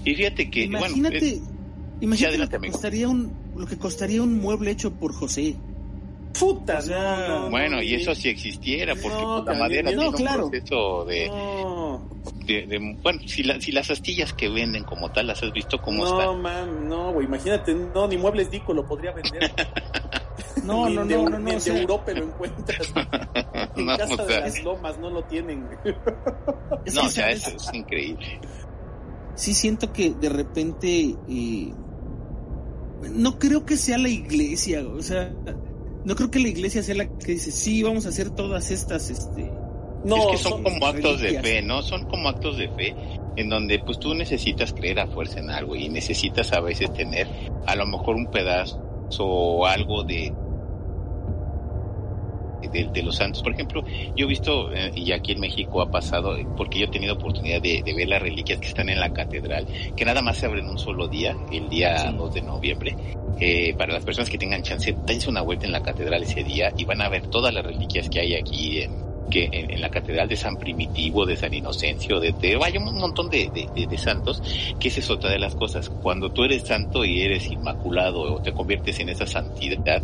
[0.05, 1.57] Y fíjate que, imagínate, bueno,
[2.01, 5.57] imagínate lo, que costaría un, lo que costaría un mueble hecho por José.
[6.38, 10.17] Puta, o sea, no, bueno, y eso si existiera, porque no, la madera no, tiene
[10.17, 10.45] claro.
[10.47, 11.27] un proceso de,
[12.47, 15.81] de, de, bueno, si, la, si las astillas que venden como tal las has visto
[15.81, 16.27] cómo no, están.
[16.27, 19.51] No, man, no, güey, imagínate, no, ni muebles Dico lo podría vender.
[20.64, 21.79] no, no, de, no, no, no, o sea...
[21.79, 22.93] Europa lo encuentras.
[23.77, 25.69] en no, casa o sea, de las lomas no lo tienen.
[26.95, 28.40] no, o sea, eso es increíble.
[29.35, 31.73] Sí siento que de repente eh,
[33.12, 35.33] no creo que sea la iglesia, o sea,
[36.05, 39.11] no creo que la iglesia sea la que dice, sí, vamos a hacer todas estas,
[39.11, 39.51] este...
[40.05, 41.83] No, es que son, son como actos de fe, ¿no?
[41.83, 42.95] Son como actos de fe
[43.37, 47.27] en donde pues tú necesitas creer a fuerza en algo y necesitas a veces tener
[47.67, 48.81] a lo mejor un pedazo
[49.19, 50.33] o algo de
[52.83, 53.43] de, los santos.
[53.43, 53.85] Por ejemplo,
[54.17, 57.61] yo he visto, eh, y aquí en México ha pasado, porque yo he tenido oportunidad
[57.61, 60.79] de, ver las reliquias que están en la catedral, que nada más se abren un
[60.79, 62.97] solo día, el día 2 de noviembre.
[63.40, 66.73] Eh, para las personas que tengan chance, dense una vuelta en la catedral ese día
[66.77, 70.29] y van a ver todas las reliquias que hay aquí en, que en, la catedral
[70.29, 74.43] de San Primitivo, de San Inocencio, de, de vaya un montón de, de, santos,
[74.79, 75.89] que esa es otra de las cosas.
[75.89, 80.03] Cuando tú eres santo y eres inmaculado o te conviertes en esa santidad,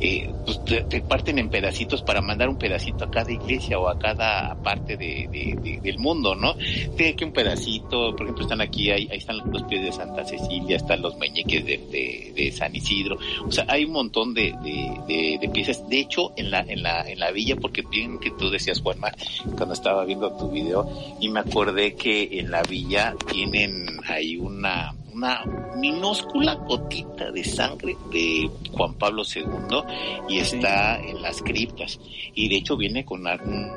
[0.00, 3.98] eh, pues te, parten en pedacitos para mandar un pedacito a cada iglesia o a
[3.98, 6.54] cada parte de, del mundo, ¿no?
[6.96, 10.24] Tiene que un pedacito, por ejemplo, están aquí, ahí, ahí están los pies de Santa
[10.24, 14.54] Cecilia, están los meñeques de, San Isidro, o sea, hay un montón de,
[15.52, 15.88] piezas.
[15.88, 19.12] De hecho, en la, en la, en la villa, porque bien que tú decías, Juanma,
[19.56, 20.88] cuando estaba viendo tu video,
[21.20, 25.44] y me acordé que en la villa tienen ahí una, una
[25.76, 29.44] minúscula gotita de sangre de Juan Pablo II
[30.28, 32.00] y está en las criptas.
[32.34, 33.70] Y de hecho viene con algún...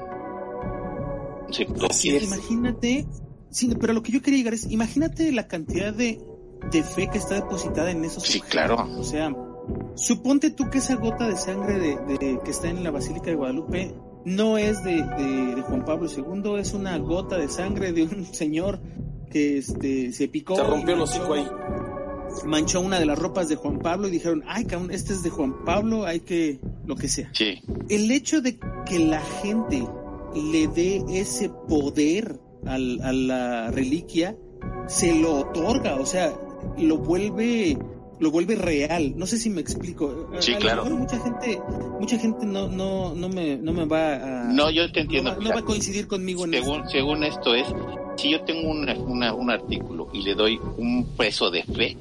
[2.04, 3.06] Imagínate,
[3.50, 6.20] sí, pero lo que yo quería llegar es, imagínate la cantidad de,
[6.72, 8.24] de fe que está depositada en esos.
[8.24, 8.86] Sí, claro.
[8.98, 9.34] O sea,
[9.96, 13.96] suponte tú que esa gota de sangre de, que está en la Basílica de Guadalupe
[14.28, 18.80] no es de, Juan Pablo II, es una gota de sangre de un señor
[19.32, 20.56] que este, se picó.
[20.56, 21.48] Se rompió el hocico ahí.
[22.46, 25.30] Manchó una de las ropas de Juan Pablo y dijeron, ay, cabrón, este es de
[25.30, 27.32] Juan Pablo, hay que, lo que sea.
[27.34, 27.62] Sí.
[27.88, 29.88] El hecho de que la gente
[30.36, 34.36] le dé ese poder a la reliquia,
[34.88, 36.34] se lo otorga, o sea,
[36.78, 37.78] lo vuelve
[38.20, 39.14] lo vuelve real.
[39.16, 40.30] No sé si me explico.
[40.40, 40.86] Sí, claro.
[40.86, 41.62] mucha gente,
[42.00, 44.44] mucha gente no, no, no me, no me va a.
[44.46, 45.36] No, yo te entiendo.
[45.40, 46.90] No, va, a coincidir conmigo en según, esto.
[46.90, 47.68] Según esto es,
[48.18, 51.98] si yo tengo una, un artículo y le doy un peso de fe,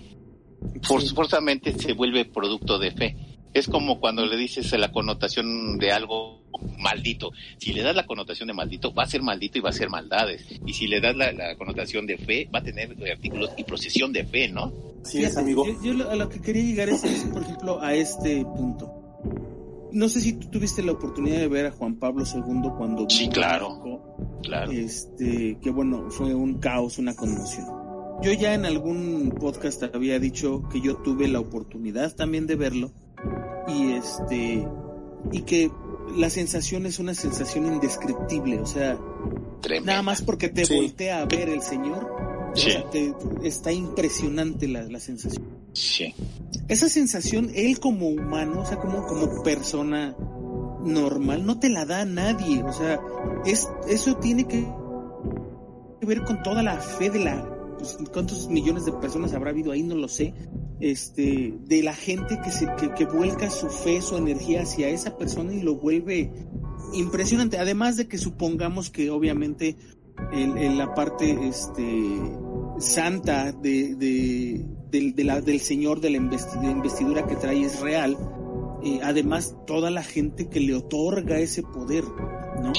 [0.82, 3.16] forzosamente se vuelve producto de fe.
[3.52, 6.45] Es como cuando le dices la connotación de algo
[6.78, 7.32] maldito.
[7.58, 9.88] Si le das la connotación de maldito, va a ser maldito y va a ser
[9.88, 10.44] maldades.
[10.64, 14.24] Y si le das la, connotación de fe, va a tener artículos y procesión de
[14.24, 14.72] fe, ¿no?
[15.04, 15.64] Sí, es, amigo.
[15.82, 18.92] Yo, a lo que quería llegar es, por ejemplo, a este punto.
[19.92, 23.08] No sé si tú tuviste la oportunidad de ver a Juan Pablo II cuando...
[23.08, 24.02] Sí, claro.
[24.42, 24.72] claro.
[24.72, 27.66] Este, que bueno, fue un caos, una conmoción.
[28.22, 32.90] Yo ya en algún podcast había dicho que yo tuve la oportunidad también de verlo
[33.68, 34.66] y este
[35.32, 35.70] y que
[36.14, 38.98] la sensación es una sensación indescriptible, o sea,
[39.84, 42.52] nada más porque te voltea a ver el Señor,
[43.42, 45.44] está impresionante la, la, sensación.
[45.72, 46.14] Sí.
[46.68, 50.16] Esa sensación, él como humano, o sea, como, como persona
[50.82, 53.00] normal, no te la da nadie, o sea,
[53.44, 54.66] es, eso tiene que
[56.02, 59.82] ver con toda la fe de la, pues, cuántos millones de personas habrá habido ahí,
[59.82, 60.32] no lo sé,
[60.80, 65.54] este, de la gente que, se, que, vuelca su fe, su energía hacia esa persona
[65.54, 66.30] y lo vuelve
[66.92, 67.58] impresionante.
[67.58, 69.76] Además de que supongamos que obviamente
[70.32, 72.20] en, la parte este,
[72.78, 78.16] santa de, de, la, del Señor de la investidura que trae es real,
[78.82, 82.04] eh, además toda la gente que le otorga ese poder,
[82.62, 82.72] ¿no?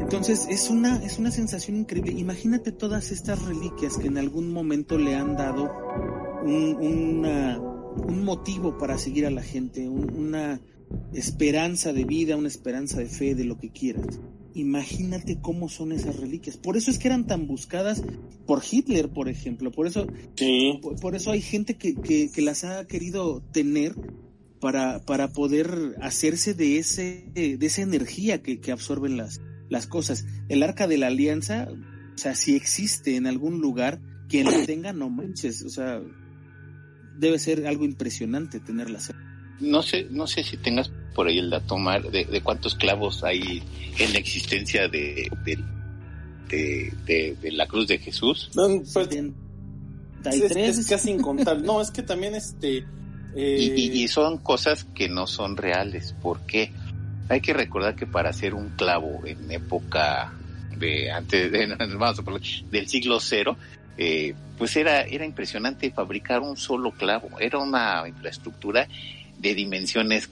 [0.00, 2.12] Entonces es una, es una sensación increíble.
[2.12, 5.70] Imagínate todas estas reliquias que en algún momento le han dado
[6.42, 7.26] un,
[8.06, 10.60] un motivo para seguir a la gente, una
[11.12, 14.20] esperanza de vida, una esperanza de fe, de lo que quieras.
[14.54, 16.56] Imagínate cómo son esas reliquias.
[16.56, 18.02] Por eso es que eran tan buscadas
[18.46, 19.70] por Hitler, por ejemplo.
[19.70, 20.06] Por eso,
[21.00, 23.94] por, eso hay gente que, que, las ha querido tener
[24.60, 30.26] para, para poder hacerse de, ese, de esa energía que, que absorben las, las cosas.
[30.48, 31.68] El arca de la alianza,
[32.14, 36.02] o sea, si existe en algún lugar, quien la tenga, no manches, o sea,
[37.18, 38.98] debe ser algo impresionante tenerla
[39.60, 43.62] No sé, no sé si tengas por ahí el dato, Mar, de, cuántos clavos hay
[43.98, 45.28] en la existencia de,
[46.48, 48.50] de, de, la cruz de Jesús.
[48.54, 49.08] No, pues,
[50.24, 51.66] es, casi incontable.
[51.66, 52.84] no, es que también este...
[53.34, 56.14] Eh, y, son cosas que no son reales.
[56.22, 56.72] ¿Por qué?
[57.28, 60.32] Hay que recordar que para hacer un clavo en época
[60.78, 61.66] de antes de,
[61.98, 62.22] vamos
[62.70, 63.56] del siglo cero,
[63.98, 68.88] eh, pues era, era impresionante fabricar un solo clavo, era una infraestructura
[69.38, 70.30] de dimensiones.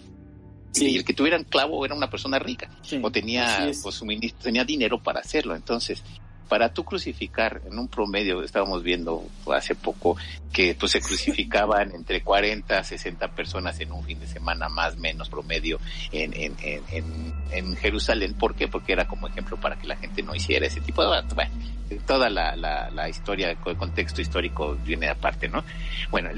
[0.75, 2.71] Y el que tuviera un clavo era una persona rica.
[3.03, 4.03] O tenía pues,
[4.43, 5.57] tenía dinero para hacerlo.
[5.57, 6.03] Entonces
[6.49, 10.17] para tú crucificar en un promedio estábamos viendo hace poco
[10.53, 15.29] que pues se crucificaban entre 40 60 personas en un fin de semana más menos
[15.29, 15.79] promedio
[16.13, 18.69] en, en, en, en, Jerusalén ¿por qué?
[18.69, 21.29] porque era como ejemplo para que la gente no hiciera ese tipo de bueno,
[22.07, 25.65] toda la, la, la historia, el contexto histórico viene aparte, ¿no?
[26.11, 26.31] Bueno,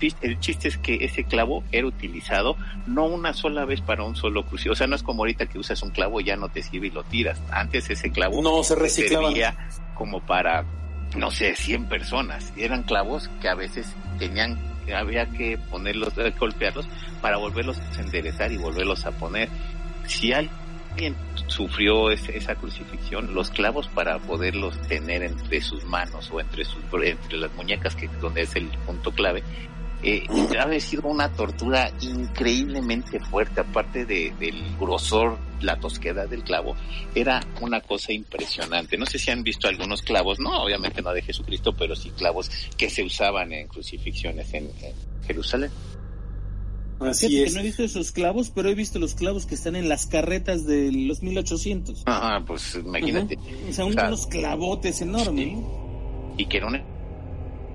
[0.00, 4.44] el chiste es que ese clavo era utilizado no una sola vez para un solo
[4.44, 4.72] crucifijo.
[4.72, 6.88] O sea, no es como ahorita que usas un clavo y ya no te sirve
[6.88, 7.40] y lo tiras.
[7.50, 9.28] Antes ese clavo no se reciclaba.
[9.28, 9.56] servía
[9.94, 10.64] como para,
[11.16, 12.52] no sé, 100 personas.
[12.56, 14.58] Eran clavos que a veces tenían,
[14.94, 16.86] había que ponerlos, eh, golpearlos
[17.20, 19.48] para volverlos a enderezar y volverlos a poner.
[20.06, 21.16] Si alguien
[21.48, 27.38] sufrió esa crucifixión, los clavos para poderlos tener entre sus manos o entre sus entre
[27.38, 29.42] las muñecas, que donde es el punto clave,
[30.06, 30.24] eh,
[30.56, 36.76] ha sido una tortura increíblemente fuerte, aparte de, del grosor, la tosquedad del clavo,
[37.12, 38.96] era una cosa impresionante.
[38.96, 42.48] No sé si han visto algunos clavos, no, obviamente no de Jesucristo, pero sí clavos
[42.76, 44.70] que se usaban en crucifixiones en,
[45.26, 45.72] Jerusalén.
[47.00, 47.52] Así es.
[47.52, 50.66] no he visto esos clavos, pero he visto los clavos que están en las carretas
[50.66, 52.04] de los 1800.
[52.06, 53.36] Ajá, pues imagínate.
[53.68, 55.58] O sea, unos clavotes enormes.
[56.38, 56.95] Y que era una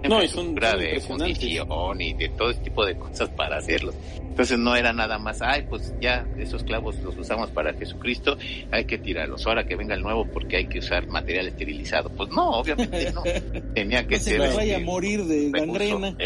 [0.09, 3.95] no, es un de fundición y de todo tipo de cosas para hacerlos.
[4.31, 8.37] Entonces no era nada más, ay, pues ya esos clavos los usamos para Jesucristo,
[8.71, 12.09] hay que tirarlos ahora que venga el nuevo porque hay que usar material esterilizado.
[12.09, 13.23] Pues no, obviamente no.
[13.75, 14.41] Tenía que ser.
[14.41, 16.15] Se vaya a este, morir de gangrena.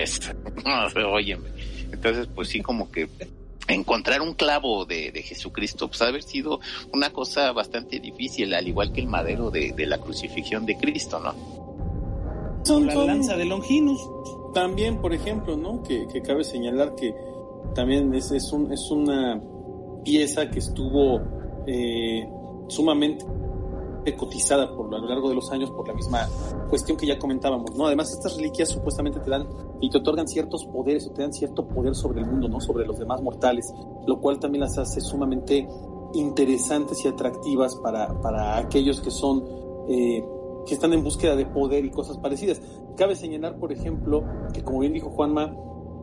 [0.66, 1.50] No, óyeme.
[1.92, 3.08] Entonces, pues sí, como que
[3.68, 6.60] encontrar un clavo de, Jesucristo, pues ha haber sido
[6.94, 11.20] una cosa bastante difícil, al igual que el madero de, de la crucifixión de Cristo,
[11.20, 11.65] ¿no?
[12.66, 14.10] Son, la lanza de Longinus.
[14.54, 15.84] También, por ejemplo, ¿no?
[15.84, 17.16] Que, cabe señalar que
[17.74, 19.42] también es, es, un, es una
[20.04, 21.22] pieza que estuvo
[21.68, 22.28] eh,
[22.68, 23.26] sumamente
[24.14, 26.28] cotizada por a lo largo de los años por la misma
[26.70, 27.88] cuestión que ya comentábamos, ¿no?
[27.88, 29.48] Además, estas reliquias supuestamente te dan
[29.82, 32.60] y te otorgan ciertos poderes o te dan cierto poder sobre el mundo, ¿no?
[32.62, 33.74] Sobre los demás mortales,
[34.06, 35.68] lo cual también las hace sumamente
[36.14, 39.44] interesantes y atractivas para, para aquellos que son
[39.90, 40.24] eh,
[40.66, 42.62] que están en búsqueda de poder y cosas parecidas.
[42.98, 45.56] Cabe señalar, por ejemplo, que como bien dijo Juanma,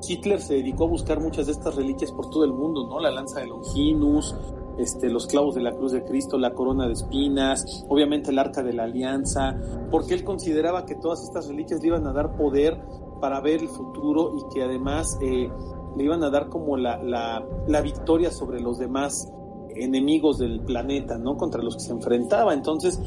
[0.06, 2.98] Hitler se dedicó a buscar muchas de estas reliquias por todo el mundo, ¿no?
[2.98, 4.34] La lanza de Longinus,
[4.78, 8.62] este, los clavos de la cruz de Cristo, la corona de espinas, obviamente el arca
[8.62, 9.56] de la alianza,
[9.90, 12.80] porque él consideraba que todas estas reliquias le iban a dar poder
[13.20, 15.48] para ver el futuro y que además eh,
[15.96, 19.32] le iban a dar como la, la, la victoria sobre los demás
[19.76, 21.36] enemigos del planeta, ¿no?
[21.36, 22.52] Contra los que se enfrentaba.
[22.54, 23.00] Entonces,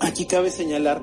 [0.00, 1.02] Aquí cabe señalar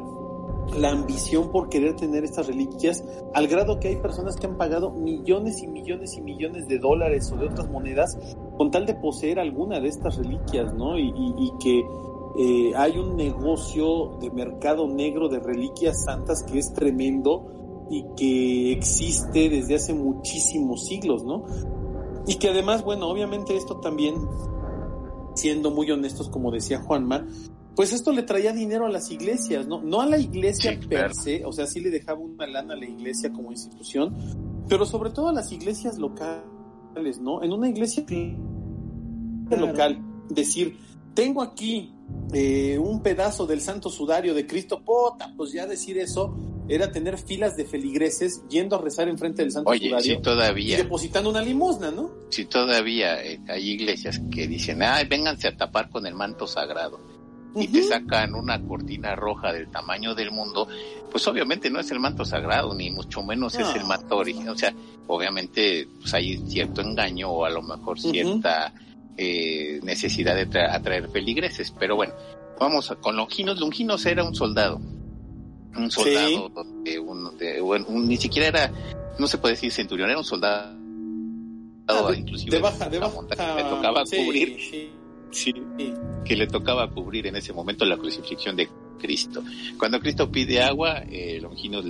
[0.74, 4.92] la ambición por querer tener estas reliquias, al grado que hay personas que han pagado
[4.92, 8.18] millones y millones y millones de dólares o de otras monedas
[8.58, 10.98] con tal de poseer alguna de estas reliquias, ¿no?
[10.98, 11.80] Y, que
[12.38, 18.72] eh, hay un negocio de mercado negro de reliquias santas que es tremendo y que
[18.72, 21.44] existe desde hace muchísimos siglos, ¿no?
[22.28, 24.16] Y que además, bueno, obviamente esto también,
[25.36, 27.28] siendo muy honestos, como decía Juanma,
[27.76, 29.82] pues esto le traía dinero a las iglesias, ¿no?
[29.82, 32.86] No a la iglesia per se, o sea, sí le dejaba una lana a la
[32.86, 34.16] iglesia como institución,
[34.70, 37.44] pero sobre todo a las iglesias locales, ¿no?
[37.44, 38.06] En una iglesia
[39.50, 40.78] local, decir,
[41.14, 41.94] tengo aquí
[42.34, 47.18] eh, un pedazo del santo sudario de Cristo, pota, pues ya decir eso era tener
[47.18, 51.30] filas de feligreses yendo a rezar enfrente del santo Oye, sudario si todavía, y depositando
[51.30, 52.10] una limosna, ¿no?
[52.30, 57.15] Si todavía eh, hay iglesias que dicen, ay, vénganse a tapar con el manto sagrado
[57.56, 60.68] y te sacan una cortina roja del tamaño del mundo,
[61.10, 64.50] pues obviamente no es el manto sagrado, ni mucho menos es el manto original.
[64.50, 64.74] O sea,
[65.08, 68.74] obviamente pues hay cierto engaño o a lo mejor cierta
[69.18, 71.74] eh, necesidad de atraer peligreses.
[71.80, 72.14] Pero bueno,
[72.60, 73.60] vamos con Longinos.
[73.60, 74.82] Longinos era un soldado.
[75.78, 76.52] Un soldado
[76.84, 78.72] de, un, de, ni siquiera era,
[79.20, 80.76] no se puede decir centurión, era un soldado.
[81.88, 83.22] Ah, inclusive de baja, de baja,
[83.56, 84.90] le tocaba cubrir sí,
[86.26, 88.70] que le tocaba cubrir en ese momento la crucifixión de
[89.00, 89.44] Cristo.
[89.78, 91.86] Cuando Cristo pide agua, eh, Longinos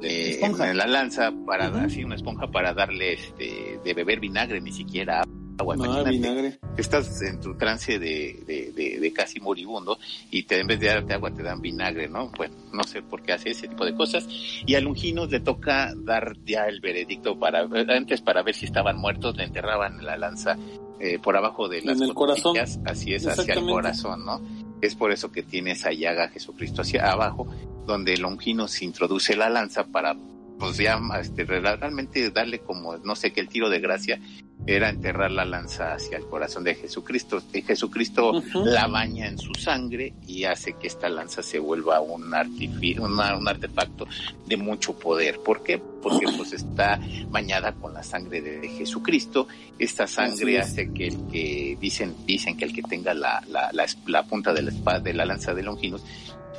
[0.00, 4.72] le, en la lanza para así una esponja para darle este de beber vinagre, ni
[4.72, 5.22] siquiera
[5.58, 5.76] agua.
[5.76, 6.58] No, vinagre.
[6.76, 9.98] Estás en tu trance de, de, de, casi moribundo
[10.30, 12.30] y te, en vez de darte agua te dan vinagre, ¿no?
[12.36, 14.26] Bueno, no sé por qué hace ese tipo de cosas.
[14.66, 18.98] Y a Longinos le toca dar ya el veredicto para, antes para ver si estaban
[18.98, 20.56] muertos, le enterraban la lanza
[21.00, 22.56] eh, por abajo de las en el corazón.
[22.84, 24.40] así es, hacia el corazón, ¿no?
[24.80, 27.46] Es por eso que tiene esa llaga Jesucristo hacia abajo,
[27.86, 30.16] donde Longinos introduce la lanza para
[30.58, 34.20] pues ya este, realmente darle como, no sé, que el tiro de gracia
[34.66, 37.42] era enterrar la lanza hacia el corazón de Jesucristo.
[37.52, 42.32] Y Jesucristo la baña en su sangre y hace que esta lanza se vuelva un,
[42.32, 44.06] un artefacto
[44.46, 45.38] de mucho poder.
[45.40, 45.78] ¿Por qué?
[45.78, 46.98] Porque pues está
[47.28, 49.48] bañada con la sangre de Jesucristo.
[49.78, 53.70] Esta sangre hace que el que dicen, dicen que el que tenga la, la,
[54.06, 56.02] la, punta de la espada de la lanza de Longinos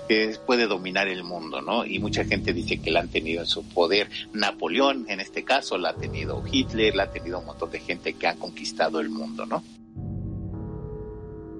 [0.07, 1.85] que puede dominar el mundo, ¿no?
[1.85, 5.77] Y mucha gente dice que la han tenido en su poder Napoleón, en este caso,
[5.77, 9.09] la ha tenido Hitler, la ha tenido un montón de gente que ha conquistado el
[9.09, 9.63] mundo, ¿no?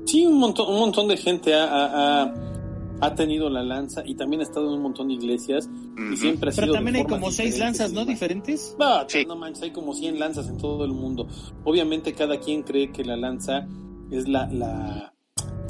[0.06, 2.24] Sí, un montón, un montón de gente ha,
[3.02, 5.68] ha, tenido la lanza y también ha estado en un montón de iglesias
[6.12, 8.06] y siempre ha Pero también hay como seis lanzas, ¿no?
[8.06, 8.76] Diferentes.
[8.80, 11.28] No, no manches, hay como 100 lanzas en todo el mundo.
[11.64, 13.68] Obviamente cada quien cree que la lanza
[14.12, 15.14] es la, la,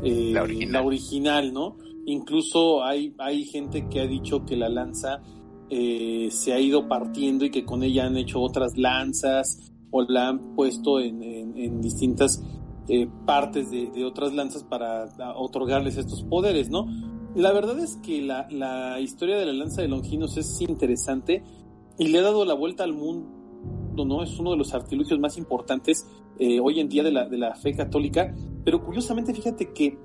[0.03, 1.53] eh, la, original.
[1.53, 1.77] ¿no?
[2.05, 5.21] Incluso hay, hay gente que ha dicho que la lanza
[5.69, 10.29] eh, se ha ido partiendo y que con ella han hecho otras lanzas o la
[10.29, 12.43] han puesto en, en distintas
[12.87, 16.85] eh, partes de, otras lanzas para otorgarles estos poderes, ¿no?
[17.33, 21.43] La verdad es que la, la, historia de la lanza de Longinos es interesante
[21.97, 24.21] y le ha dado la vuelta al mundo, ¿no?
[24.21, 26.05] Es uno de los artilugios más importantes
[26.37, 29.97] eh, hoy en día de la, de la fe católica, pero curiosamente fíjate que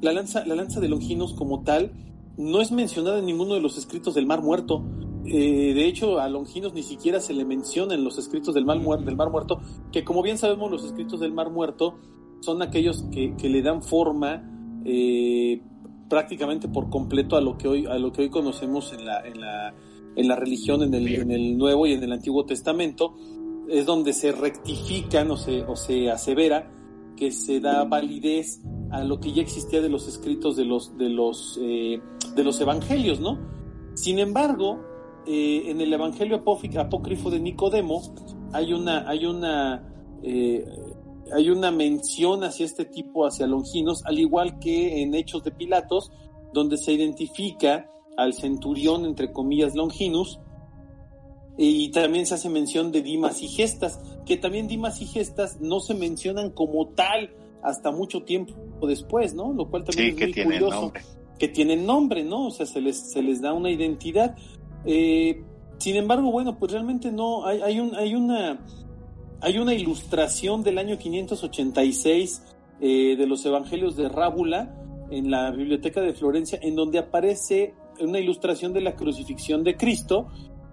[0.00, 1.92] la, lanza, la lanza de Longinos como tal
[2.36, 4.82] no es mencionada en ninguno de los escritos del Mar Muerto.
[5.26, 8.80] Eh, de hecho, a Longinos ni siquiera se le menciona en los escritos del Mar,
[8.80, 9.60] del Mar Muerto,
[9.92, 11.98] que como bien sabemos los escritos del Mar Muerto
[12.40, 14.42] son aquellos que, le dan forma
[14.86, 15.60] eh,
[16.08, 19.40] prácticamente por completo a lo que hoy, a lo que hoy conocemos en la, en
[19.40, 19.74] la,
[20.16, 23.14] en la religión, en el, en el Nuevo y en el Antiguo Testamento,
[23.68, 26.70] es donde se rectifican o se, o se asevera
[27.20, 31.10] que se da validez a lo que ya existía de los escritos de los, de
[31.10, 32.00] los, eh,
[32.34, 33.38] de los evangelios, ¿no?
[33.94, 34.80] Sin embargo,
[35.26, 38.00] eh, en el Evangelio apócrifo de Nicodemo
[38.54, 39.86] hay una, hay una,
[40.22, 40.64] eh,
[41.36, 46.10] hay una mención hacia este tipo, hacia Longinos, al igual que en Hechos de Pilatos,
[46.54, 50.40] donde se identifica al centurión, entre comillas, Longinus,
[51.62, 55.80] y también se hace mención de Dimas y Gestas, que también Dimas y Gestas no
[55.80, 58.54] se mencionan como tal hasta mucho tiempo
[58.86, 59.52] después, ¿no?
[59.52, 60.90] Lo cual también es muy curioso.
[61.38, 62.46] Que tienen nombre, ¿no?
[62.46, 64.36] O sea, se les, se les da una identidad.
[64.86, 65.42] Eh,
[65.76, 68.64] sin embargo, bueno, pues realmente no, hay, hay, un, hay, una,
[69.42, 72.42] hay una ilustración del año 586
[72.80, 74.74] eh, de los Evangelios de Rábula
[75.10, 80.28] en la Biblioteca de Florencia, en donde aparece una ilustración de la crucifixión de Cristo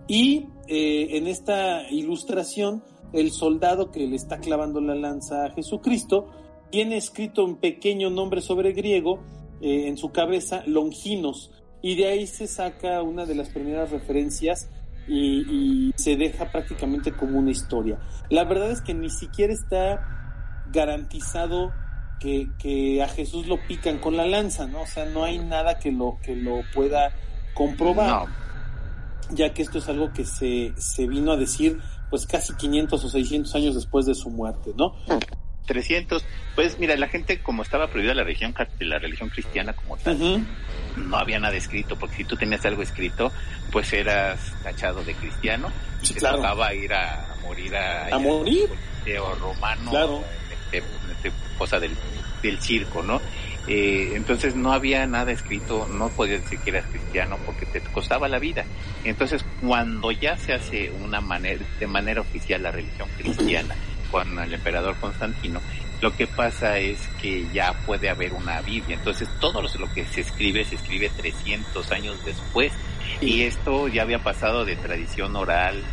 [0.07, 6.29] y eh, en esta ilustración el soldado que le está clavando la lanza a Jesucristo
[6.69, 9.19] tiene escrito un pequeño nombre sobre griego
[9.59, 11.49] en su cabeza, Longinos,
[11.81, 14.69] y de ahí se saca una de las primeras referencias
[15.07, 17.97] y, se deja prácticamente como una historia.
[18.29, 21.71] La verdad es que ni siquiera está garantizado
[22.19, 24.81] que, a Jesús lo pican con la lanza, ¿no?
[24.81, 27.11] O sea, no hay nada que lo, que lo pueda
[27.53, 28.27] comprobar,
[29.29, 33.09] ya que esto es algo que se, se vino a decir pues casi 500 o
[33.09, 34.95] 600 años después de su muerte, ¿no?
[35.65, 36.23] 300,
[36.55, 40.45] pues mira, la gente como estaba prohibida la religión, la religión cristiana como tal,
[40.95, 43.31] no había nada escrito, porque si tú tenías algo escrito,
[43.71, 45.69] pues eras tachado de cristiano,
[46.01, 48.69] y te tocaba ir a, morir a, a morir
[49.21, 50.23] o romano, claro.
[50.71, 51.91] en, este, cosa del,
[52.41, 53.21] del circo, ¿no?
[53.67, 58.27] Eh, entonces no había nada escrito, no podías decir que eras cristiano porque te costaba
[58.27, 58.63] la vida.
[59.03, 63.75] Entonces cuando ya se hace una manera, de manera oficial la religión cristiana,
[64.09, 65.59] con el emperador Constantino,
[65.99, 68.95] lo que pasa es que ya puede haber una Biblia.
[68.95, 72.71] Entonces todo lo que se escribe se escribe 300 años después.
[73.19, 75.83] Y esto ya había pasado de tradición oral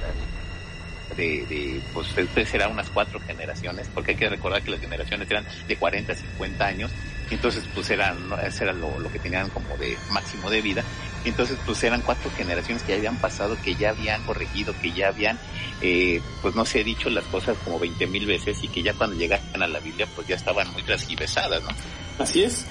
[1.17, 5.31] de, de pues, pues será unas cuatro generaciones, porque hay que recordar que las generaciones
[5.31, 6.91] eran de 40 50 años,
[7.31, 8.17] entonces pues eran,
[8.61, 10.85] era lo, lo que tenían como de máximo de vida,
[11.25, 15.09] entonces pues eran cuatro generaciones que ya habían pasado, que ya habían corregido, que ya
[15.09, 15.39] habían,
[15.81, 19.17] eh, pues no sé, dicho las cosas como 20 mil veces y que ya cuando
[19.17, 21.71] llegaban a la Biblia pues ya estaban muy transgiversadas, ¿no?
[22.19, 22.67] Así es.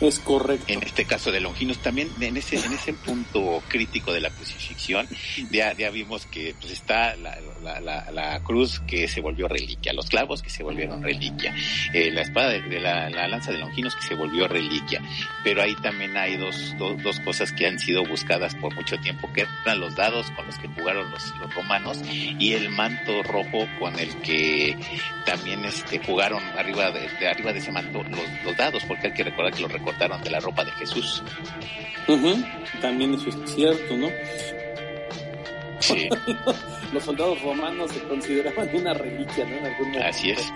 [0.00, 0.64] Es correcto.
[0.68, 5.06] En este caso de Longinos también, en ese, en ese punto crítico de la crucifixión,
[5.50, 7.38] ya, ya vimos que pues está la,
[7.80, 11.54] la, la, cruz que se volvió reliquia, los clavos que se volvieron reliquia,
[11.92, 15.02] eh, la espada de, la, lanza de Longinos que se volvió reliquia.
[15.44, 19.30] Pero ahí también hay dos, dos, dos, cosas que han sido buscadas por mucho tiempo,
[19.34, 23.68] que eran los dados con los que jugaron los, los romanos y el manto rojo
[23.78, 24.76] con el que
[25.26, 29.24] también este, jugaron arriba de, arriba de ese manto los, los dados, porque hay que
[29.24, 31.22] recordar que los cortaron de la ropa de Jesús.
[32.80, 34.08] También eso es cierto, ¿no?
[35.80, 36.08] Sí.
[36.92, 39.56] Los soldados romanos se consideraban una reliquia, ¿no?
[39.56, 40.52] En algún Así es.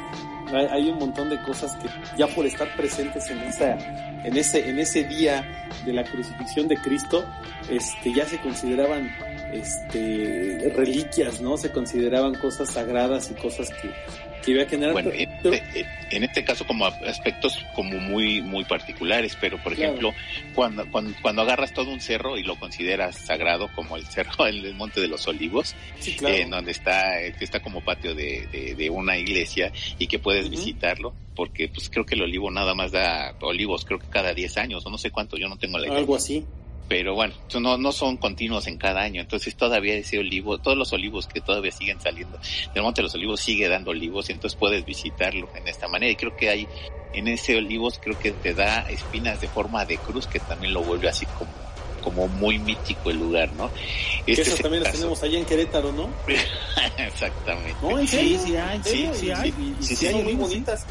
[0.52, 3.76] Hay, un montón de cosas que ya por estar presentes en esa,
[4.24, 7.24] en ese, en ese día de la crucifixión de Cristo,
[7.68, 9.10] este, ya se consideraban
[9.52, 11.56] este, reliquias, ¿no?
[11.56, 13.90] Se consideraban cosas sagradas y cosas que,
[14.44, 14.92] que iba a generar.
[14.92, 15.10] Bueno,
[15.44, 20.12] este, en este caso como aspectos como muy muy particulares, pero por ejemplo,
[20.54, 24.74] cuando, cuando, cuando agarras todo un cerro y lo consideras sagrado como el cerro, el,
[24.74, 25.74] Monte de los Olivos,
[26.22, 27.02] en donde está,
[27.38, 32.04] que está como patio de, de, una iglesia y que puedes visitarlo, porque pues creo
[32.04, 35.10] que el olivo nada más da olivos, creo que cada 10 años, o no sé
[35.10, 35.98] cuánto, yo no tengo la idea.
[35.98, 36.44] Algo así
[36.88, 40.92] pero bueno, no, no son continuos en cada año, entonces todavía ese olivo, todos los
[40.92, 42.38] olivos que todavía siguen saliendo
[42.74, 46.16] del Monte de los Olivos sigue dando olivos, entonces puedes visitarlo en esta manera y
[46.16, 46.68] creo que hay
[47.12, 50.82] en ese olivos creo que te da espinas de forma de cruz que también lo
[50.82, 51.52] vuelve así como
[52.02, 53.70] como muy mítico el lugar, ¿no?
[54.26, 56.10] Este eso también lo tenemos allá en Querétaro, ¿no?
[56.98, 57.74] Exactamente.
[57.80, 60.84] No, en serio, sí, sí hay, sí, sí, hay, sí, sí, hay muy bonitas.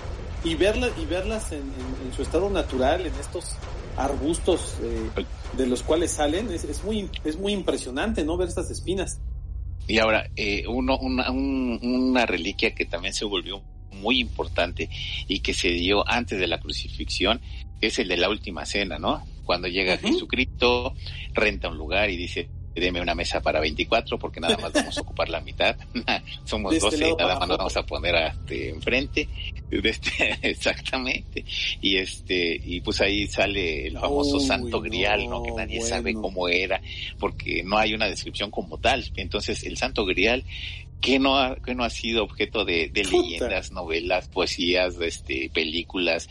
[0.44, 1.72] Y verlas, y verlas en,
[2.04, 3.56] en, su estado natural, en estos
[3.96, 5.26] arbustos eh,
[5.58, 8.38] de los cuales salen, es, muy, es muy impresionante, ¿no?
[8.38, 9.20] Ver estas espinas.
[9.88, 14.90] Y ahora, eh, uno, una, una reliquia que también se volvió muy importante
[15.28, 17.42] y que se dio antes de la crucifixión
[17.82, 19.26] es el de la última cena, ¿no?
[19.46, 20.94] Cuando llega Jesucristo,
[21.34, 25.02] renta un lugar y dice, deme una mesa para 24 porque nada más vamos a
[25.02, 25.76] ocupar la mitad.
[26.44, 29.28] Somos 12 este y nada más nos vamos a poner a, este, enfrente.
[29.70, 31.46] Este, exactamente.
[31.82, 35.44] Y este, y pues ahí sale el famoso Santo Grial, ¿no?
[35.44, 36.82] Que nadie sabe cómo era,
[37.20, 39.04] porque no hay una descripción como tal.
[39.16, 40.44] Entonces, el Santo Grial
[41.04, 46.30] que no ha, que no ha sido objeto de, leyendas, novelas, poesías, este, películas,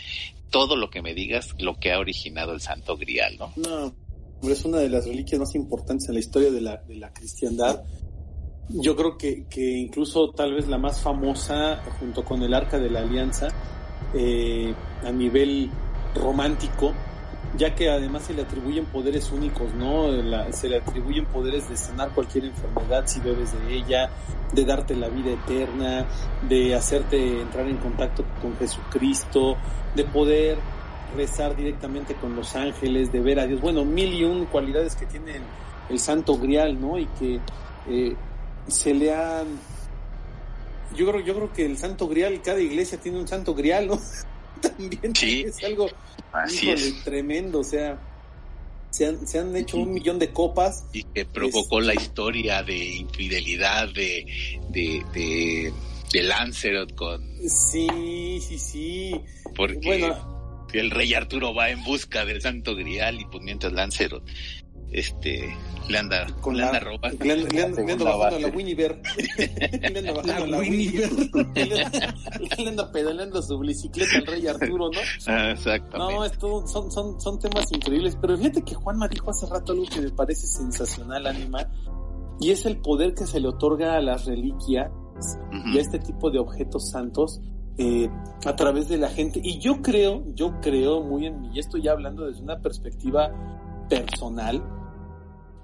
[0.51, 3.53] todo lo que me digas, lo que ha originado el Santo Grial, ¿no?
[3.57, 3.95] No,
[4.51, 7.83] es una de las reliquias más importantes en la historia de la, de la cristiandad.
[8.69, 12.91] Yo creo que, que, incluso tal vez la más famosa, junto con el Arca de
[12.91, 13.49] la Alianza,
[14.15, 14.75] eh,
[15.05, 15.71] a nivel
[16.15, 16.93] romántico,
[17.57, 20.07] ya que además se le atribuyen poderes únicos, ¿no?
[20.53, 24.11] se le atribuyen poderes de sanar cualquier enfermedad si bebes de ella,
[24.53, 26.07] de darte la vida eterna,
[26.49, 29.57] de hacerte entrar en contacto con Jesucristo,
[29.95, 30.59] de poder
[31.15, 33.61] rezar directamente con los ángeles, de ver a Dios.
[33.61, 35.41] Bueno, mil y un cualidades que tiene
[35.89, 36.99] el, Santo Grial, ¿no?
[36.99, 37.41] Y que
[37.89, 38.17] eh,
[38.67, 39.47] se le han...
[40.97, 43.99] Yo creo, yo creo que el Santo Grial, cada iglesia tiene un Santo Grial, ¿no?
[44.61, 45.89] También es algo
[47.05, 47.99] tremendo, o sea,
[48.91, 50.85] se han, se han hecho un millón de copas.
[50.93, 54.27] Y que provocó la historia de infidelidad de,
[54.69, 55.73] de, de,
[56.13, 57.23] de Lancelot con...
[57.49, 59.21] Sí, sí, sí.
[59.57, 59.81] Porque...
[59.83, 60.32] Bueno,
[60.73, 64.25] el rey Arturo va en busca del santo grial y pues mientras Lancelot
[64.93, 65.57] este
[65.89, 67.25] le anda con le anda robando.
[67.25, 70.91] le, anda bajando a la Winnie le anda bajando a la Winnie
[72.59, 75.01] le anda pedaleando su bicicleta al rey Arturo ¿no?
[75.27, 76.15] Ah, exactamente.
[76.15, 79.87] No esto son, son, son temas increíbles pero fíjate que Juanma dijo hace rato algo
[79.87, 81.69] que me parece sensacional Anima
[82.41, 84.91] y es el poder que se le otorga a las reliquias
[85.73, 87.41] y a este tipo de objetos santos
[87.79, 88.09] eh,
[88.45, 89.41] a través de la gente.
[89.43, 93.31] Y yo creo, yo creo muy en mí, y estoy hablando desde una perspectiva
[93.89, 94.63] personal,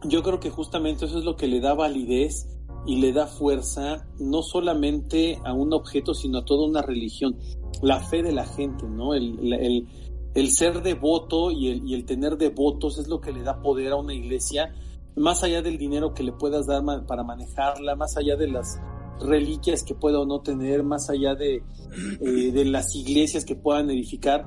[0.04, 2.46] yo creo que justamente eso es lo que le da validez
[2.86, 7.36] y le da fuerza no solamente a un objeto, sino a toda una religión,
[7.82, 9.14] la fe de la gente, ¿no?
[9.14, 9.86] El, el,
[10.34, 13.92] el ser devoto y el, y el tener devotos es lo que le da poder
[13.92, 14.72] a una iglesia,
[15.16, 18.80] más allá del dinero que le puedas dar para manejarla, más allá de las
[19.20, 21.62] reliquias que pueda o no tener, más allá de,
[22.20, 24.46] eh, de las iglesias que puedan edificar.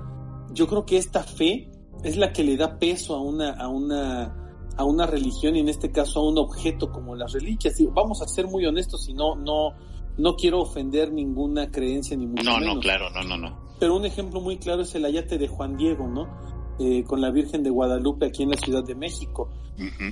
[0.54, 1.70] Yo creo que esta fe
[2.04, 4.36] es la que le da peso a una, a una,
[4.78, 7.80] a una religión y en este caso a un objeto como las reliquias.
[7.80, 9.76] Y vamos a ser muy honestos y no, no,
[10.18, 13.72] no quiero ofender ninguna creencia ni mucho No, no, claro, no, no, no.
[13.80, 16.28] Pero un ejemplo muy claro es el ayate de Juan Diego, ¿no?
[16.80, 19.50] Eh, con la Virgen de Guadalupe aquí en la Ciudad de México.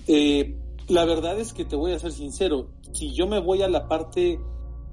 [0.08, 0.56] eh,
[0.88, 3.88] la verdad es que te voy a ser sincero, si yo me voy a la
[3.88, 4.40] parte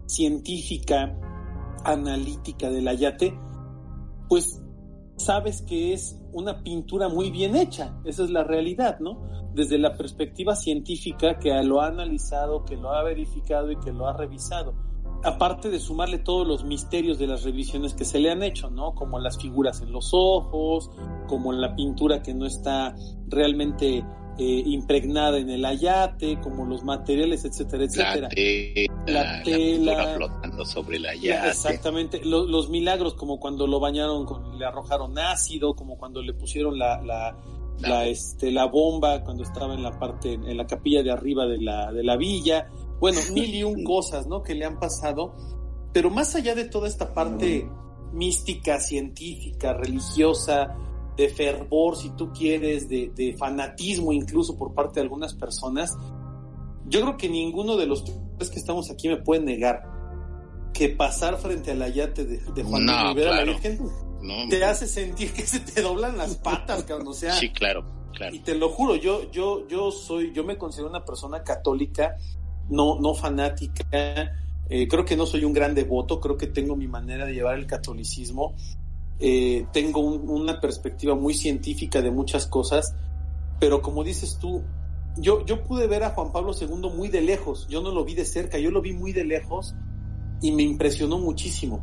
[0.07, 1.19] científica,
[1.85, 3.39] analítica del ayate,
[4.29, 4.63] pues
[5.17, 9.23] sabes que es una pintura muy bien hecha, esa es la realidad, ¿no?
[9.55, 14.07] Desde la perspectiva científica que lo ha analizado, que lo ha verificado y que lo
[14.07, 14.75] ha revisado.
[15.25, 18.95] Aparte de sumarle todos los misterios de las revisiones que se le han hecho, ¿no?
[18.95, 20.91] Como las figuras en los ojos,
[21.27, 22.95] como la pintura que no está
[23.27, 24.05] realmente
[24.39, 28.29] eh, impregnada en el ayate, como los materiales, etcétera, etcétera.
[29.07, 31.49] La, tela, flotando sobre el ayate.
[31.49, 36.79] exactamente, los, milagros como cuando lo bañaron, con, le arrojaron ácido, como cuando le pusieron
[36.79, 37.37] la, la,
[37.79, 41.59] la, este, la bomba cuando estaba en la parte, en la capilla de arriba de
[41.59, 42.69] la, de la villa.
[43.01, 44.43] Bueno, mil y un cosas, ¿no?
[44.43, 45.35] Que le han pasado.
[45.93, 47.67] Pero más allá de toda esta parte
[48.13, 50.77] mística, científica, religiosa,
[51.17, 55.97] de fervor, si tú quieres, de, fanatismo incluso por parte de algunas personas,
[56.87, 59.83] yo creo que ninguno de los tres que estamos aquí me puede negar
[60.73, 63.79] que pasar frente al ayate de, de Juan no, Rivera la Virgen
[64.51, 67.09] te hace sentir que se te doblan las patas, cabrón.
[67.09, 68.35] O sea, sí, claro, claro.
[68.35, 72.17] Y te lo juro, yo, yo, yo soy, yo me considero una persona católica,
[72.69, 73.85] no, no fanática.
[74.69, 77.57] Eh, creo que no soy un gran devoto, creo que tengo mi manera de llevar
[77.57, 78.55] el catolicismo.
[79.19, 82.95] Eh, tengo una perspectiva muy científica de muchas cosas,
[83.59, 84.63] pero como dices tú,
[85.17, 88.15] yo, yo pude ver a Juan Pablo II muy de lejos, yo no lo vi
[88.15, 89.75] de cerca, yo lo vi muy de lejos
[90.43, 91.83] y me impresionó muchísimo.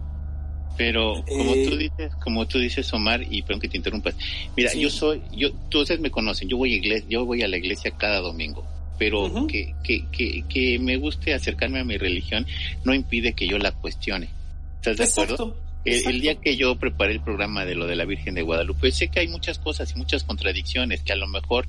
[0.77, 4.15] Pero como tú eh, dices, como tú dices, Omar, y perdón que te interrumpas,
[4.55, 7.57] mira, yo soy, yo, ustedes me conocen, yo voy a iglesia, yo voy a la
[7.57, 8.63] iglesia cada domingo,
[8.97, 12.45] pero que, que, que, que me guste acercarme a mi religión
[12.83, 14.29] no impide que yo la cuestione.
[14.77, 15.55] ¿Estás de acuerdo?
[15.85, 19.09] El, día que yo preparé el programa de lo de la Virgen de Guadalupe, sé
[19.09, 21.67] que hay muchas cosas y muchas contradicciones que a lo mejor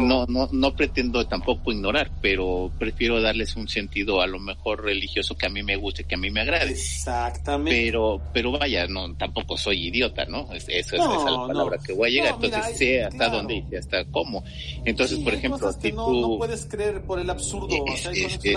[0.00, 5.36] no, no, no pretendo tampoco ignorar, pero prefiero darles un sentido a lo mejor religioso
[5.36, 6.72] que a mí me guste, que a mí me agrade.
[6.72, 7.82] Exactamente.
[7.84, 10.52] Pero, pero vaya, no, tampoco soy idiota, ¿no?
[10.52, 12.34] Eso es, esa la palabra que voy a llegar.
[12.42, 14.42] Entonces sé hasta dónde y hasta cómo.
[14.84, 17.68] Entonces, por ejemplo, no, puedes creer por el absurdo.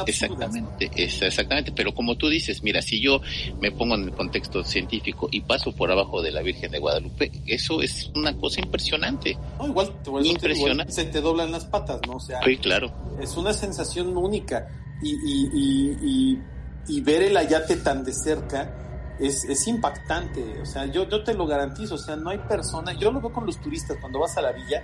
[0.08, 1.72] exactamente, exactamente.
[1.72, 3.22] Pero como tú dices, mira, si yo
[3.62, 4.95] me pongo en el contexto científico,
[5.32, 9.38] y paso por abajo de la Virgen de Guadalupe, eso es una cosa impresionante.
[9.64, 9.94] igual,
[10.24, 10.92] impresionante.
[10.92, 12.16] se te doblan las patas, ¿no?
[12.16, 12.92] O sea, sí, claro.
[13.20, 14.68] Es una sensación única
[15.02, 16.40] y, y,
[16.88, 20.62] y, ver el ayate tan de cerca es, es impactante.
[20.62, 21.96] O sea, yo, yo te lo garantizo.
[21.96, 22.94] O sea, no hay persona.
[22.94, 24.84] Yo lo veo con los turistas cuando vas a la villa.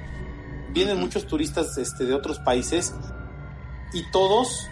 [0.74, 2.93] Vienen muchos turistas este, de otros países
[3.93, 4.68] y todos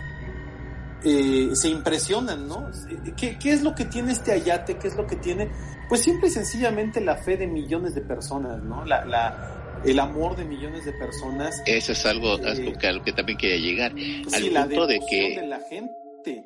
[1.04, 2.70] eh, se impresionan, ¿no?
[3.16, 4.78] ¿Qué, es lo que tiene este ayate?
[4.78, 5.50] ¿Qué es lo que tiene?
[5.88, 8.86] Pues simple y sencillamente la fe de millones de personas, ¿no?
[8.86, 11.62] La, la, el amor de millones de personas.
[11.66, 13.93] Eso es algo, eh, que, a lo que también quería llegar.
[14.34, 15.41] al punto de que...
[15.47, 15.95] la gente.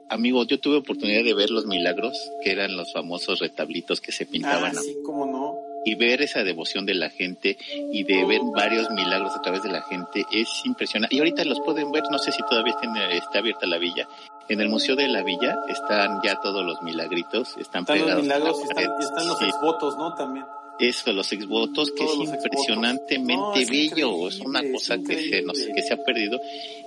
[0.08, 4.26] Amigos, yo tuve oportunidad de ver los milagros, que eran los famosos retablitos que se
[4.26, 4.78] pintaban.
[4.78, 7.58] Ah, sí, cómo no y ver esa devoción de la gente
[7.92, 11.16] y de ver varios milagros a través de la gente es impresionante.
[11.16, 12.74] Y ahorita los pueden ver, no sé si todavía
[13.12, 14.08] está, abierta la villa.
[14.50, 18.60] En el Museo de la Villa están ya todos los milagritos, están, están Los milagros
[18.60, 20.14] y están, los exvotos, ¿no?
[20.16, 20.46] También.
[20.80, 25.94] Eso, los exvotos, que es impresionantemente bello, es una cosa que se, nos, que se
[25.94, 26.40] ha perdido.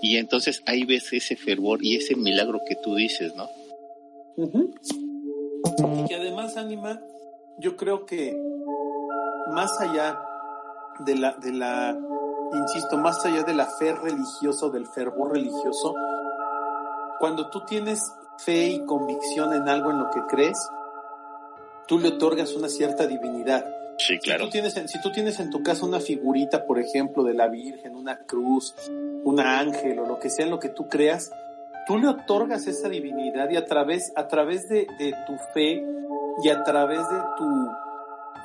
[0.03, 3.49] Y entonces ahí ves ese fervor y ese milagro que tú dices, ¿no?
[4.37, 7.01] Y que además, Anima,
[7.59, 8.37] yo creo que
[9.53, 10.19] más allá
[11.01, 11.97] de la, de la,
[12.53, 15.95] insisto, más allá de la fe religiosa o del fervor religioso,
[17.19, 20.59] cuando tú tienes fe y convicción en algo en lo que crees,
[21.87, 23.65] tú le otorgas una cierta divinidad.
[23.99, 24.45] Sí, claro.
[24.45, 27.35] Si tú, tienes en, si tú tienes en tu casa una figurita, por ejemplo, de
[27.35, 28.75] la Virgen, una cruz,
[29.25, 31.31] un ángel o lo que sea en lo que tú creas,
[31.87, 35.83] tú le otorgas esa divinidad y a través, a través de, de tu fe
[36.43, 37.71] y a través de tu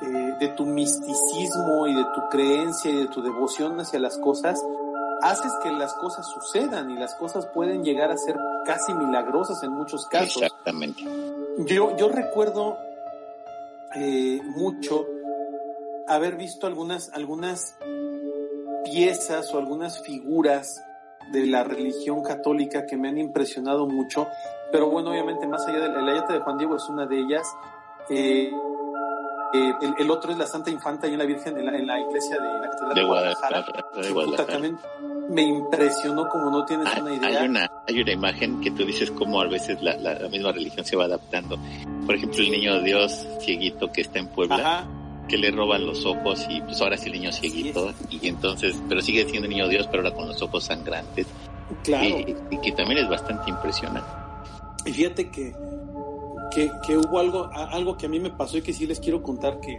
[0.02, 4.60] eh, de tu misticismo y de tu creencia y de tu devoción hacia las cosas,
[5.22, 9.72] haces que las cosas sucedan y las cosas pueden llegar a ser casi milagrosas en
[9.72, 10.42] muchos casos.
[10.42, 11.02] Exactamente.
[11.58, 12.76] Yo, yo recuerdo
[13.94, 15.06] eh, mucho
[16.08, 17.76] haber visto algunas, algunas
[18.84, 20.82] piezas o algunas figuras
[21.30, 24.26] de la religión católica que me han impresionado mucho,
[24.70, 27.46] pero bueno, obviamente más allá del ayate de Juan Diego es una de ellas.
[28.10, 28.50] Eh,
[29.54, 32.70] eh, el, otro es la Santa Infanta y la Virgen en la, iglesia de la
[32.70, 34.46] Catedral de, Guadalajara.
[34.46, 34.78] también
[35.28, 37.40] me impresionó como no tienes una idea.
[37.40, 40.84] Hay una, hay una imagen que tú dices como a veces la, la, misma religión
[40.86, 41.58] se va adaptando.
[42.06, 44.86] Por ejemplo, el niño Dios cieguito que está en Puebla.
[45.28, 49.00] que le roban los ojos y pues ahora sí el niño cieguito y entonces pero
[49.00, 51.28] sigue siendo niño Dios pero ahora con los ojos sangrantes
[51.84, 52.04] claro
[52.50, 54.10] y que también es bastante impresionante
[54.84, 55.54] y fíjate que
[56.54, 59.60] que, hubo algo, algo que a mí me pasó y que sí les quiero contar
[59.60, 59.78] que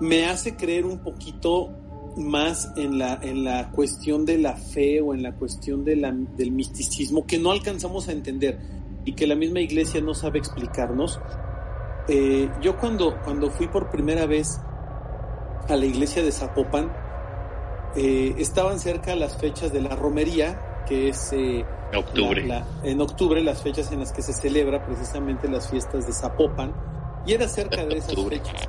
[0.00, 1.70] me hace creer un poquito
[2.16, 7.26] más en la, en la cuestión de la fe o en la cuestión del misticismo
[7.26, 8.58] que no alcanzamos a entender
[9.04, 11.20] y que la misma iglesia no sabe explicarnos.
[12.08, 14.60] Eh, yo cuando, cuando fui por primera vez
[15.68, 16.92] a la iglesia de Zapopan,
[17.96, 21.64] eh, estaban cerca las fechas de la romería, que es eh,
[21.94, 22.64] octubre.
[22.82, 26.74] en octubre, las fechas en las que se celebra precisamente las fiestas de Zapopan,
[27.26, 28.68] y era cerca de esas fechas.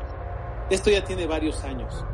[0.70, 2.06] Esto ya tiene varios años.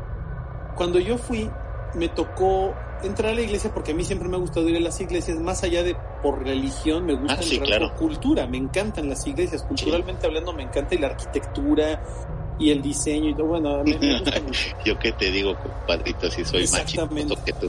[0.76, 1.50] Cuando yo fui,
[1.94, 4.80] me tocó entrar a la iglesia porque a mí siempre me ha gustado ir a
[4.80, 9.26] las iglesias, más allá de por religión, me gusta ah, por cultura, me encantan las
[9.26, 12.02] iglesias, culturalmente hablando me encanta y la arquitectura
[12.60, 13.46] y el diseño y todo.
[13.46, 14.60] Bueno, me, gusta mucho.
[14.84, 17.68] Yo qué te digo, compadrito, si soy más chistoso que tú.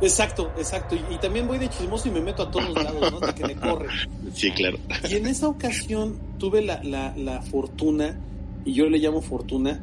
[0.00, 0.96] Exacto, exacto.
[1.10, 3.20] Y, también voy de chismoso y me meto a todos lados, ¿no?
[3.20, 3.90] De que me corren.
[4.32, 4.78] Sí, claro.
[5.08, 8.16] Y en esa ocasión tuve la, la, la fortuna,
[8.64, 9.82] y yo le llamo fortuna,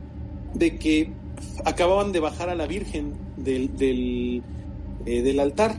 [0.54, 1.12] de que
[1.66, 4.42] acababan de bajar a la Virgen del, del,
[5.06, 5.76] eh, del altar.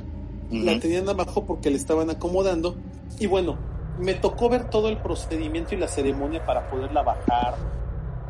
[0.49, 2.77] La tenían abajo porque le estaban acomodando.
[3.19, 3.59] Y bueno,
[3.99, 7.57] me tocó ver todo el procedimiento y la ceremonia para poderla bajar,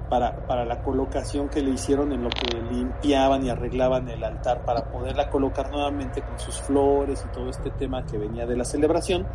[0.08, 4.64] para, para la colocación que le hicieron en lo que limpiaban y arreglaban el altar
[4.64, 8.64] para poderla colocar nuevamente con sus flores y todo este tema que venía de la
[8.64, 9.26] celebración.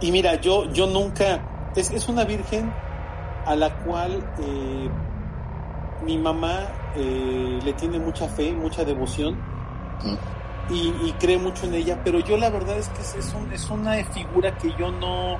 [0.00, 2.72] Y mira, yo, yo nunca, es, es una virgen
[3.44, 4.90] a la cual eh,
[6.04, 9.36] mi mamá eh, le tiene mucha fe, mucha devoción
[10.70, 14.56] y, cree mucho en ella, pero yo la verdad es que es, es, una figura
[14.56, 15.36] que yo no,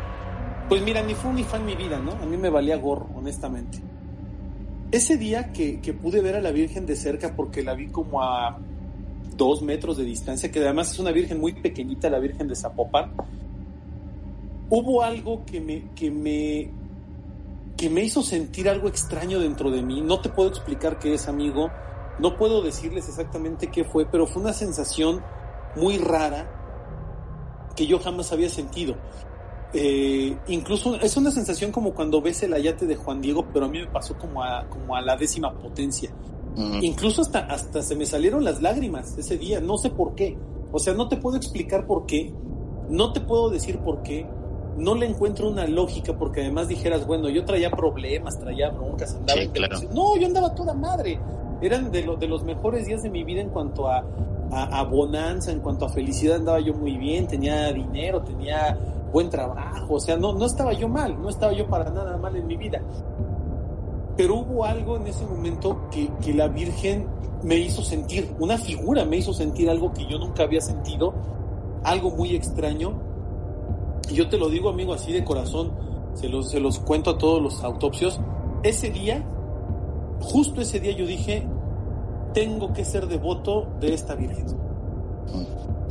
[0.70, 2.12] pues mira, ni fue ni fan mi vida, ¿no?
[2.12, 3.80] A mí me valía gorro, honestamente.
[4.92, 8.22] Ese día que, que pude ver a la Virgen de cerca, porque la vi como
[8.22, 8.56] a
[9.36, 13.10] dos metros de distancia, que además es una Virgen muy pequeñita, la Virgen de Zapopan,
[14.68, 16.70] hubo algo que me, que me,
[17.76, 20.00] que me hizo sentir algo extraño dentro de mí.
[20.00, 21.68] No te puedo explicar qué es, amigo.
[22.20, 25.20] No puedo decirles exactamente qué fue, pero fue una sensación
[25.74, 26.48] muy rara
[27.74, 28.94] que yo jamás había sentido.
[29.72, 33.68] Eh, incluso es una sensación como cuando ves el ayate de Juan Diego, pero a
[33.68, 36.10] mí me pasó como a, como a la décima potencia.
[36.82, 40.36] Incluso hasta, hasta se me salieron las lágrimas ese día, no sé por qué.
[40.72, 42.34] O sea, no te puedo explicar por qué,
[42.88, 44.26] no te puedo decir por qué,
[44.76, 49.40] no le encuentro una lógica porque además dijeras, bueno, yo traía problemas, traía broncas, andaba
[49.94, 51.20] No, yo andaba toda madre.
[51.62, 54.04] Eran de, de los mejores días de mi vida en cuanto a,
[54.52, 58.76] a, bonanza, en cuanto a felicidad andaba yo muy bien, tenía dinero, tenía
[59.12, 62.36] buen trabajo, o sea, no, no estaba yo mal, no estaba yo para nada mal
[62.36, 62.80] en mi vida.
[64.16, 67.06] Pero hubo algo en ese momento que, que la Virgen
[67.42, 71.14] me hizo sentir, una figura me hizo sentir algo que yo nunca había sentido,
[71.84, 73.00] algo muy extraño,
[74.10, 75.72] y yo te lo digo, amigo, así de corazón,
[76.14, 78.20] se los, se los cuento a todos los autopsios.
[78.62, 79.24] Ese día,
[80.20, 81.46] justo ese día yo dije,
[82.32, 84.46] tengo que ser devoto de esta Virgen.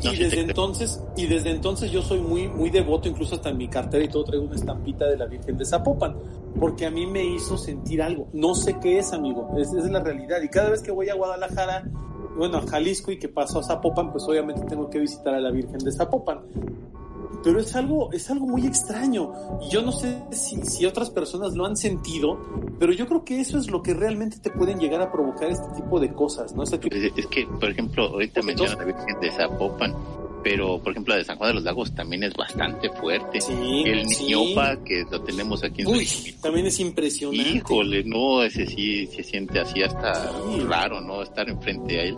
[0.01, 3.67] y desde entonces, y desde entonces yo soy muy, muy devoto, incluso hasta en mi
[3.67, 6.15] cartera y todo traigo una estampita de la Virgen de Zapopan,
[6.59, 8.27] porque a mí me hizo sentir algo.
[8.33, 10.41] No sé qué es, amigo, esa es la realidad.
[10.41, 11.89] Y cada vez que voy a Guadalajara,
[12.37, 15.51] bueno, a Jalisco y que paso a Zapopan, pues obviamente tengo que visitar a la
[15.51, 16.41] Virgen de Zapopan
[17.43, 19.31] pero es algo, es algo muy extraño.
[19.61, 22.39] Y yo no sé si, si otras personas lo han sentido,
[22.79, 25.67] pero yo creo que eso es lo que realmente te pueden llegar a provocar este
[25.75, 26.63] tipo de cosas, ¿no?
[26.63, 26.71] Es
[27.27, 29.93] que, por ejemplo, ahorita la Virgen de Zapopan
[30.43, 33.41] pero por ejemplo la de San Juan de los Lagos también es bastante fuerte.
[33.41, 33.53] Sí,
[33.85, 36.07] el Niñopa que lo tenemos aquí en Uy,
[36.41, 37.57] también es impresionante.
[37.57, 40.31] Híjole, no, ese sí se siente así hasta
[40.67, 41.21] raro, ¿no?
[41.23, 42.17] Estar enfrente a él.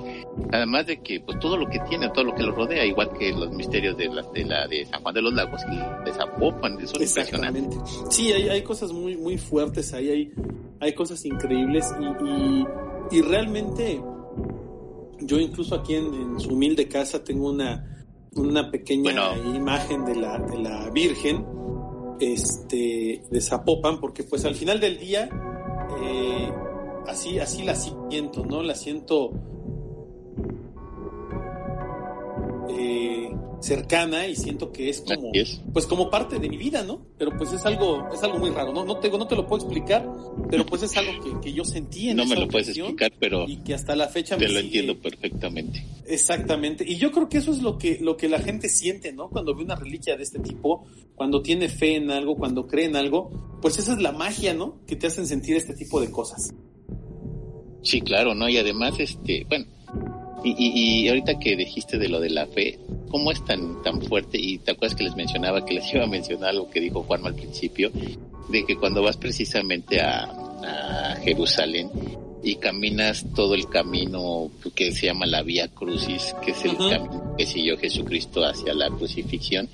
[0.51, 3.31] Además de que pues todo lo que tiene, todo lo que lo rodea, igual que
[3.31, 6.87] los misterios de la de, la de San Juan de los Lagos y de Zapopan,
[6.87, 7.79] son impresionantes.
[8.09, 10.31] Sí, hay, hay cosas muy muy fuertes ahí, hay
[10.81, 14.01] hay cosas increíbles y, y, y realmente
[15.21, 17.90] yo incluso aquí en su humilde casa tengo una
[18.35, 21.45] una pequeña imagen de la, de la Virgen
[22.19, 25.29] este, de Zapopan, porque pues al final del día
[26.01, 26.51] eh,
[27.07, 28.63] así, así la siento, ¿no?
[28.63, 29.31] La siento
[32.69, 35.31] eh, cercana y siento que es como
[35.71, 37.05] pues como parte de mi vida, ¿no?
[37.17, 38.83] Pero pues es algo es algo muy raro, ¿no?
[38.83, 40.07] No te, no te lo puedo explicar,
[40.49, 43.47] pero pues es algo que, que yo sentí en No me lo puedes explicar, pero
[43.47, 45.85] y que hasta la fecha te lo entiendo perfectamente.
[46.07, 46.83] Exactamente.
[46.87, 49.29] Y yo creo que eso es lo que lo que la gente siente, ¿no?
[49.29, 52.95] Cuando ve una reliquia de este tipo, cuando tiene fe en algo, cuando cree en
[52.95, 54.79] algo, pues esa es la magia, ¿no?
[54.87, 56.53] Que te hacen sentir este tipo de cosas.
[57.83, 58.47] Sí, claro, ¿no?
[58.47, 59.65] Y además, este, bueno,
[60.43, 62.79] y, y, ahorita que dijiste de lo de la fe,
[63.09, 64.39] ¿cómo es tan, tan fuerte?
[64.39, 67.29] Y te acuerdas que les mencionaba, que les iba a mencionar algo que dijo Juanma
[67.29, 67.91] al principio,
[68.49, 71.89] de que cuando vas precisamente a, a Jerusalén
[72.43, 77.35] y caminas todo el camino que se llama la Vía Crucis, que es el camino
[77.37, 79.69] que siguió Jesucristo hacia la crucifixión,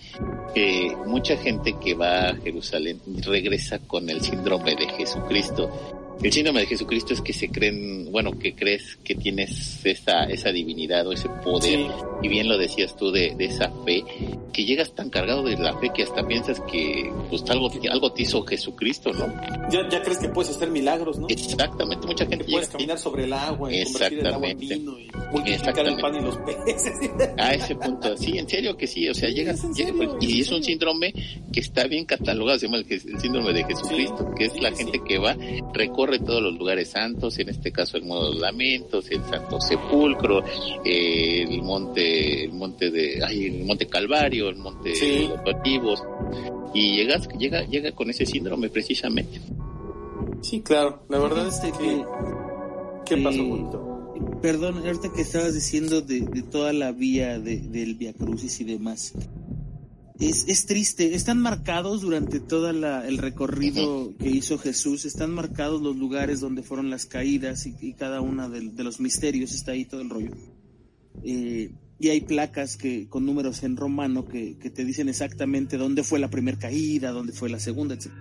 [0.54, 5.70] eh, mucha gente que va a Jerusalén regresa con el síndrome de Jesucristo
[6.24, 10.52] el síndrome de Jesucristo es que se creen, bueno, que crees que tienes esa, esa
[10.52, 11.80] divinidad o ese poder,
[12.24, 14.04] y bien lo decías tú de, de, esa fe,
[14.52, 18.24] que llegas tan cargado de la fe que hasta piensas que pues algo, algo te
[18.24, 19.28] hizo Jesucristo, ¿no?
[19.70, 21.28] Ya, ya crees que puedes hacer milagros, ¿no?
[21.30, 25.12] Exactamente, mucha gente puedes caminar sobre el agua y convertir el agua en vino y
[25.32, 26.94] multiplicar el pan y los peces.
[27.38, 29.64] A ese punto, sí, en serio que sí, o sea, llegas,
[30.20, 31.14] y es un síndrome
[31.54, 35.20] que está bien catalogado, se llama el, síndrome de Jesucristo, que es la gente que
[35.20, 35.38] va,
[35.74, 39.60] recorre recorre todos los lugares santos, en este caso el modo de lamentos, el Santo
[39.60, 40.44] Sepulcro,
[40.84, 46.04] eh, el monte, el monte de, ay, el monte Calvario, el monte de los Bativos,
[46.74, 49.42] y llegas, llega, llega con ese síndrome precisamente.
[50.42, 52.06] Sí, claro, la verdad es que,
[53.06, 53.98] ¿qué pasó,
[54.42, 59.14] Perdón, ahorita que estabas diciendo de, toda la vía de, del Via Crucis y demás.
[60.20, 65.96] Es, es, triste, están marcados durante todo el recorrido que hizo Jesús, están marcados los
[65.96, 70.10] lugares donde fueron las caídas y, cada uno de, los misterios, está ahí todo el
[70.10, 70.32] rollo.
[71.24, 76.20] Eh, y hay placas que con números en romano que, te dicen exactamente dónde fue
[76.20, 78.12] la primera caída, dónde fue la segunda, etc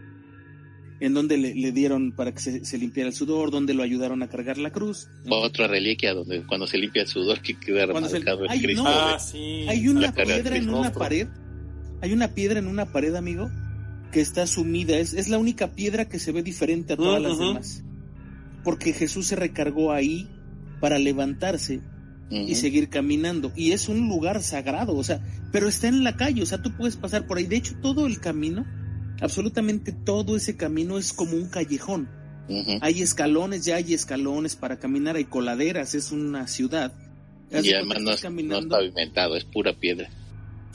[1.01, 4.59] en donde le, dieron para que se, limpiara el sudor, donde lo ayudaron a cargar
[4.59, 5.09] la cruz.
[5.29, 8.85] Otra reliquia donde cuando se limpia el sudor que queda remarcado el Cristo.
[8.87, 9.19] Ah,
[9.69, 11.29] hay una piedra en una pared,
[12.01, 13.51] hay una piedra en una pared, amigo,
[14.13, 17.39] que está sumida, es, es la única piedra que se ve diferente a todas las
[17.39, 17.83] demás.
[18.65, 20.29] Porque Jesús se recargó ahí
[20.81, 21.81] para levantarse
[22.31, 23.53] y seguir caminando.
[23.55, 25.21] Y es un lugar sagrado, o sea,
[25.53, 27.47] pero está en la calle, o sea, tú puedes pasar por ahí.
[27.47, 28.67] De hecho, todo el camino
[29.21, 32.09] absolutamente todo ese camino es como un callejón.
[32.81, 36.93] Hay escalones, ya hay escalones para caminar, hay coladeras, es una ciudad.
[37.51, 40.09] Y además no es, pavimentado, es pura piedra.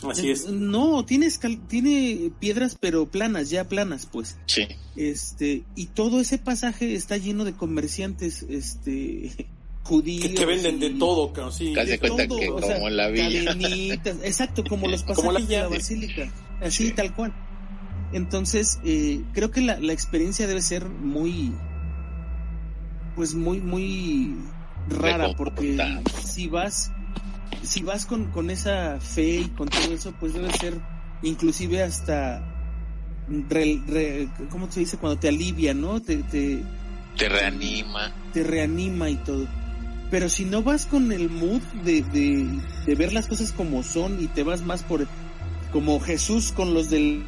[0.09, 0.47] Así es.
[0.47, 1.29] No, tiene,
[1.67, 4.37] tiene piedras pero planas, ya planas pues.
[4.45, 4.67] Sí.
[4.95, 9.31] Este, y todo ese pasaje está lleno de comerciantes, este,
[9.83, 10.29] judíos.
[10.29, 11.73] Que, venden de todo, sí.
[11.73, 13.55] Casi cuenta que como la villa.
[14.23, 16.31] exacto, como los pasajes de la basílica.
[16.61, 17.33] Así, tal cual.
[18.13, 21.53] Entonces, eh, creo que la, la, experiencia debe ser muy,
[23.15, 24.35] pues muy, muy
[24.89, 25.77] rara, porque
[26.25, 26.91] si vas,
[27.63, 30.79] si vas con, con esa fe y con todo eso, pues debe ser
[31.21, 32.43] inclusive hasta,
[34.49, 34.97] ¿cómo se dice?
[34.97, 36.01] Cuando te alivia, ¿no?
[36.01, 36.61] Te, te,
[37.17, 38.11] te reanima.
[38.33, 39.47] Te reanima y todo.
[40.09, 42.47] Pero si no vas con el mood de, de,
[42.85, 45.07] de ver las cosas como son y te vas más por
[45.71, 47.23] como Jesús con los del,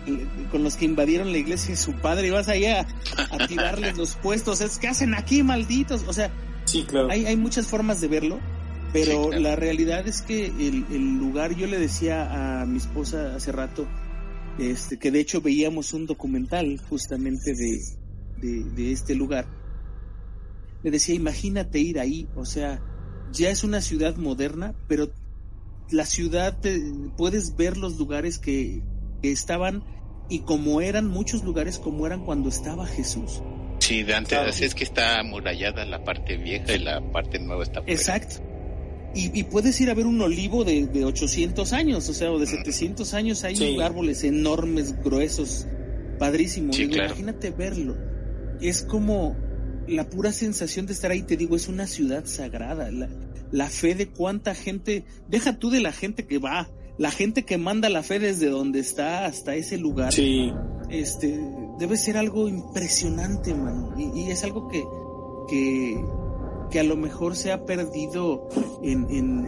[0.52, 2.86] con los que invadieron la iglesia de su padre y vas allá
[3.32, 6.30] a, tirarles los puestos, es que hacen aquí malditos, o sea,
[6.66, 7.10] sí, claro.
[7.10, 8.40] hay, hay muchas formas de verlo,
[8.94, 13.52] pero la realidad es que el, el, lugar, yo le decía a mi esposa hace
[13.52, 13.88] rato,
[14.60, 17.80] este, que de hecho veíamos un documental justamente de,
[18.38, 19.48] de, de este lugar,
[20.84, 22.82] le decía, imagínate ir ahí, o sea,
[23.32, 25.12] ya es una ciudad moderna, pero
[25.90, 26.58] la ciudad,
[27.18, 28.82] puedes ver los lugares que,
[29.22, 29.86] estaban
[30.28, 33.42] y como eran muchos lugares como eran cuando estaba Jesús.
[33.80, 37.82] Sí, de antes es que está amurallada la parte vieja y la parte nueva está
[37.86, 38.44] Exacto.
[39.16, 42.48] Y, puedes ir a ver un olivo de, de 800 años, o sea, o de
[42.48, 45.68] 700 años, hay árboles enormes, gruesos,
[46.18, 46.80] padrísimos.
[46.80, 47.96] Imagínate verlo.
[48.60, 49.36] Es como
[49.88, 52.90] la pura sensación de estar ahí, te digo, es una ciudad sagrada.
[52.90, 53.08] La,
[53.52, 57.58] la fe de cuánta gente, deja tú de la gente que va, la gente que
[57.58, 60.12] manda la fe desde donde está hasta ese lugar.
[60.12, 60.52] Sí.
[60.90, 61.40] Este,
[61.80, 63.94] debe ser algo impresionante, mano.
[63.98, 64.84] Y, es algo que,
[65.50, 66.04] que,
[66.74, 68.50] que, a lo mejor se ha perdido
[68.82, 69.48] en, en,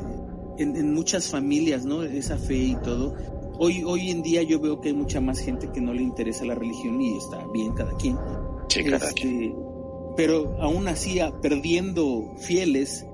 [0.57, 2.03] en, muchas familias, ¿no?
[2.03, 3.15] Esa fe y todo.
[3.57, 6.45] Hoy, hoy en día yo veo que hay mucha más gente que no le interesa
[6.45, 8.17] la religión y está bien cada quien.
[8.67, 9.55] Sí, cada este, quien.
[10.15, 13.05] Pero aún así, perdiendo fieles,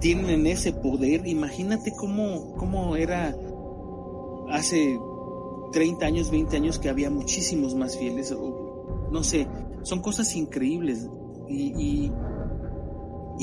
[0.00, 1.26] tienen ese poder.
[1.26, 3.36] Imagínate cómo, cómo era
[4.50, 4.98] hace
[5.72, 8.34] 30 años, 20 años que había muchísimos más fieles.
[9.10, 9.46] no sé,
[9.82, 11.08] son cosas increíbles.
[11.48, 12.12] Y, y,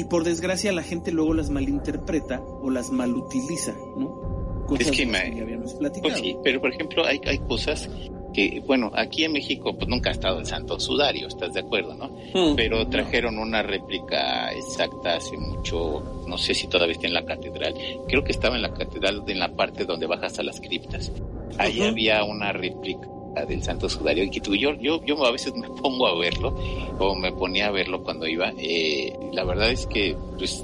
[0.06, 4.34] por desgracia la gente luego las malinterpreta o las malutiliza, ¿no?
[4.80, 6.10] es que, me, habíamos platicado.
[6.10, 7.90] Pues sí, pero por ejemplo hay, hay cosas
[8.34, 11.94] que, bueno, aquí en México pues nunca ha estado el Santo Sudario, ¿estás de acuerdo,
[11.96, 12.08] no?
[12.34, 12.56] Hmm.
[12.56, 17.76] Pero trajeron una réplica exacta hace mucho, no sé si todavía está en la catedral,
[18.08, 21.12] creo que estaba en la catedral en la parte donde bajas a las criptas.
[21.60, 23.13] Ahí había una réplica
[23.48, 26.56] del Santo Sudario y que tú, yo, yo, yo a veces me pongo a verlo
[27.00, 28.54] o me ponía a verlo cuando iba.
[28.58, 30.64] Eh, la verdad es que pues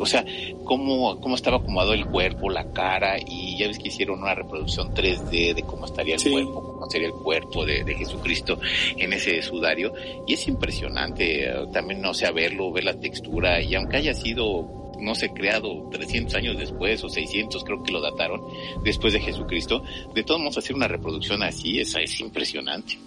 [0.00, 0.24] o sea,
[0.64, 4.94] cómo, cómo estaba acomodado el cuerpo, la cara, y ya ves que hicieron una reproducción
[4.94, 8.58] 3D de cómo estaría el cuerpo, cómo sería el cuerpo de, Jesucristo
[8.96, 9.92] en ese sudario,
[10.26, 14.79] y es impresionante eh, también, no sé, verlo, ver la textura, y aunque haya sido
[15.00, 18.40] no sé, creado 300 años después o 600, creo que lo dataron,
[18.84, 19.82] después de Jesucristo,
[20.14, 22.98] de todos modos hacer una reproducción así, esa es impresionante.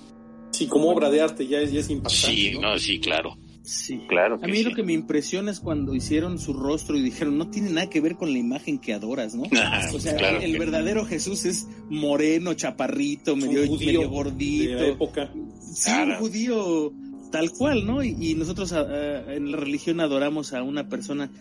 [0.51, 2.35] Sí, como obra de arte ya es, ya es impactante.
[2.35, 2.77] Sí, ¿no?
[2.77, 3.37] sí, claro.
[3.63, 4.39] Sí, claro.
[4.43, 7.69] a mí lo que me impresiona es cuando hicieron su rostro y dijeron, no tiene
[7.69, 9.43] nada que ver con la imagen que adoras, ¿no?
[9.93, 14.83] o sea, el, verdadero Jesús es moreno, chaparrito, medio, medio gordito.
[14.83, 15.31] época.
[15.61, 16.93] Sí, un judío
[17.33, 18.03] tal cual, ¿no?
[18.03, 21.31] Y, nosotros en la religión adoramos a una persona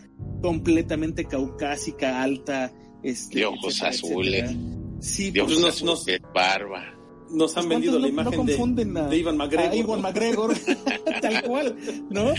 [0.40, 2.72] completamente caucásica, alta,
[3.02, 4.56] este, de ojos azules,
[5.00, 6.82] sí, de pues ojos nos, barba.
[7.30, 9.74] Nos han vendido la imagen de, de, Ivan McGregor.
[9.76, 10.54] Ivan McGregor,
[11.20, 11.76] tal cual,
[12.08, 12.32] ¿no?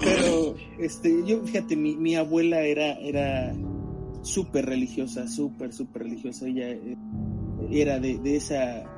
[0.00, 3.54] Pero, este, yo, fíjate, mi, mi abuela era, era
[4.22, 6.48] súper religiosa, súper, súper religiosa.
[6.48, 6.96] Ella eh,
[7.70, 8.97] era de, de esa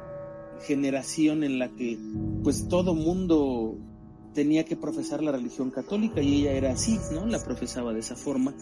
[0.67, 1.99] generación en la que
[2.43, 3.79] pues todo mundo
[4.35, 7.27] tenía que profesar la religión católica y ella era así, ¿no?
[7.27, 8.55] La profesaba de esa forma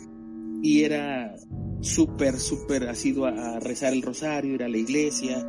[0.62, 1.36] y era
[1.80, 5.46] súper, súper asido a, rezar el rosario, ir a la iglesia,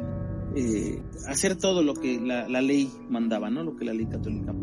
[0.56, 3.64] eh, hacer todo lo que la, ley mandaba, ¿no?
[3.64, 4.54] Lo que la ley católica.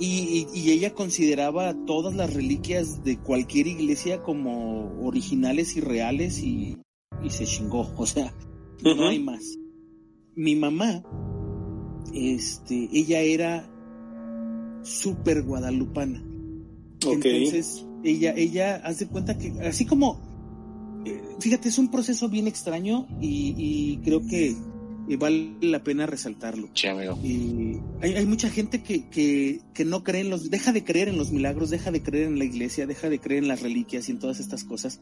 [0.00, 6.78] Y, y, ella consideraba todas las reliquias de cualquier iglesia como originales y reales y,
[7.24, 8.32] y se chingó, o sea,
[8.84, 9.57] no hay más
[10.38, 11.02] mi mamá,
[12.14, 13.68] este, ella era
[14.82, 16.22] súper guadalupana.
[17.04, 22.46] Entonces, ella, ella, haz de cuenta que, así como, eh, fíjate, es un proceso bien
[22.46, 24.56] extraño y, creo que
[25.18, 26.68] vale la pena resaltarlo.
[28.00, 31.18] hay, hay, mucha gente que, que, que, no cree en los, deja de creer en
[31.18, 34.12] los milagros, deja de creer en la iglesia, deja de creer en las reliquias y
[34.12, 35.00] en todas estas cosas.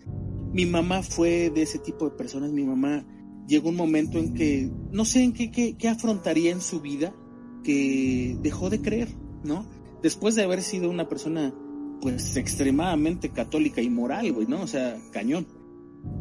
[0.55, 3.05] Mi mamá fue de ese tipo de personas, mi mamá
[3.47, 7.15] llegó un momento en que no sé en qué, qué, afrontaría en su vida
[7.63, 9.09] que dejó de creer,
[9.45, 9.67] ¿no?
[10.03, 11.55] Después de haber sido una persona
[12.01, 14.63] pues extremadamente católica y moral, güey, ¿no?
[14.63, 15.47] O sea, cañón.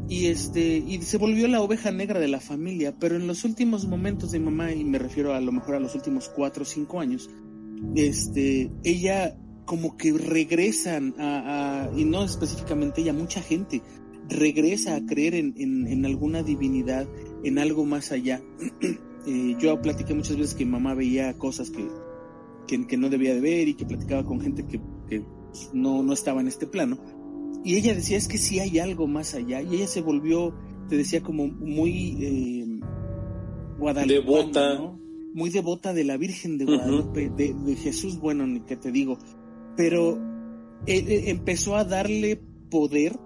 [0.08, 3.88] Y este, y se volvió la oveja negra de la familia, pero en los últimos
[3.88, 7.00] momentos de mamá, y me refiero a lo mejor a los últimos cuatro o cinco
[7.00, 7.30] años,
[7.96, 13.82] este, ella como que regresan a, y no específicamente ella, mucha gente
[14.30, 17.08] regresa a creer en, en, alguna divinidad,
[17.44, 18.42] en algo más allá.
[19.28, 21.88] eh, yo platiqué muchas veces que mamá veía cosas que,
[22.86, 25.24] que, no debía de ver y que platicaba con gente que, que
[25.74, 26.98] no, no estaba en este plano.
[27.64, 29.62] Y ella decía, es que sí hay algo más allá.
[29.62, 30.54] Y ella se volvió,
[30.88, 32.66] te decía, como muy eh,
[34.08, 34.96] Devota.
[35.34, 39.18] Muy devota de la Virgen de Guadalupe, de, de, Jesús, bueno, ni que te digo.
[39.76, 40.16] Pero
[40.88, 43.20] eh, eh, empezó a darle poder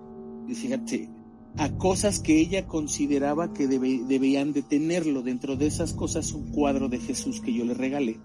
[0.56, 1.10] fíjate,
[1.58, 5.22] a cosas que ella consideraba que debían de tenerlo.
[5.22, 8.20] Dentro de esas cosas, un cuadro de Jesús que yo le regalé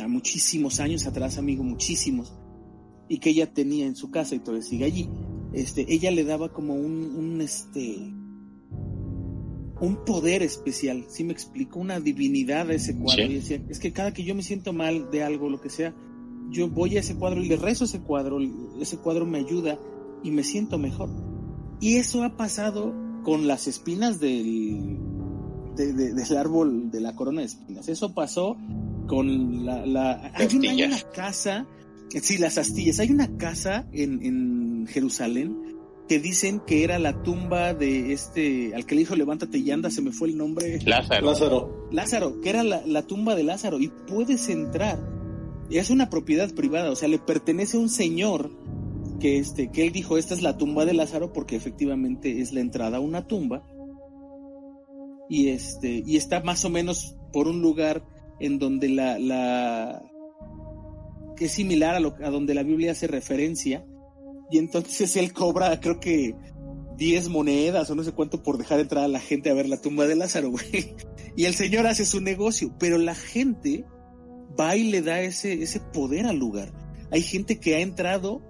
[0.00, 2.32] a muchísimos años atrás, amigo, muchísimos,
[3.08, 5.08] y que ella tenía en su casa y todavía sigue allí.
[5.52, 8.12] Este, ella le daba como un, un este,
[9.80, 13.24] un poder especial, si me explico, una divinidad a ese cuadro.
[13.24, 15.94] Y decía, es que cada que yo me siento mal de algo, lo que sea,
[16.50, 18.38] yo voy a ese cuadro y le rezo ese cuadro,
[18.80, 19.78] ese cuadro me ayuda
[20.22, 21.27] y me siento mejor.
[21.80, 24.98] Y eso ha pasado con las espinas del,
[25.76, 27.88] del árbol de la corona de espinas.
[27.88, 28.56] Eso pasó
[29.06, 29.86] con la...
[29.86, 31.66] la hay, una, casa,
[32.08, 33.00] sí, las astillas.
[33.00, 35.76] Hay una casa en, en Jerusalén
[36.08, 39.90] que dicen que era la tumba de este, al que le dijo levántate y anda,
[39.90, 40.80] se me fue el nombre.
[40.84, 41.26] Lázaro.
[41.26, 41.88] Lázaro.
[41.92, 44.98] Lázaro, que era la, la tumba de Lázaro y puedes entrar.
[45.70, 48.50] Es una propiedad privada, o sea, le pertenece a un señor
[49.18, 52.60] que este que él dijo esta es la tumba de Lázaro porque efectivamente es la
[52.60, 53.64] entrada a una tumba
[55.28, 58.04] y este y está más o menos por un lugar
[58.40, 60.02] en donde la, la
[61.36, 63.84] que es similar a lo a donde la Biblia hace referencia
[64.50, 66.34] y entonces él cobra creo que
[66.98, 69.80] 10 monedas o no sé cuánto por dejar entrar a la gente a ver la
[69.80, 70.96] tumba de Lázaro, güey.
[71.36, 73.84] Y el Señor hace su negocio, pero la gente
[74.58, 76.72] va y le da ese, ese poder al lugar.
[77.12, 78.42] Hay gente que ha entrado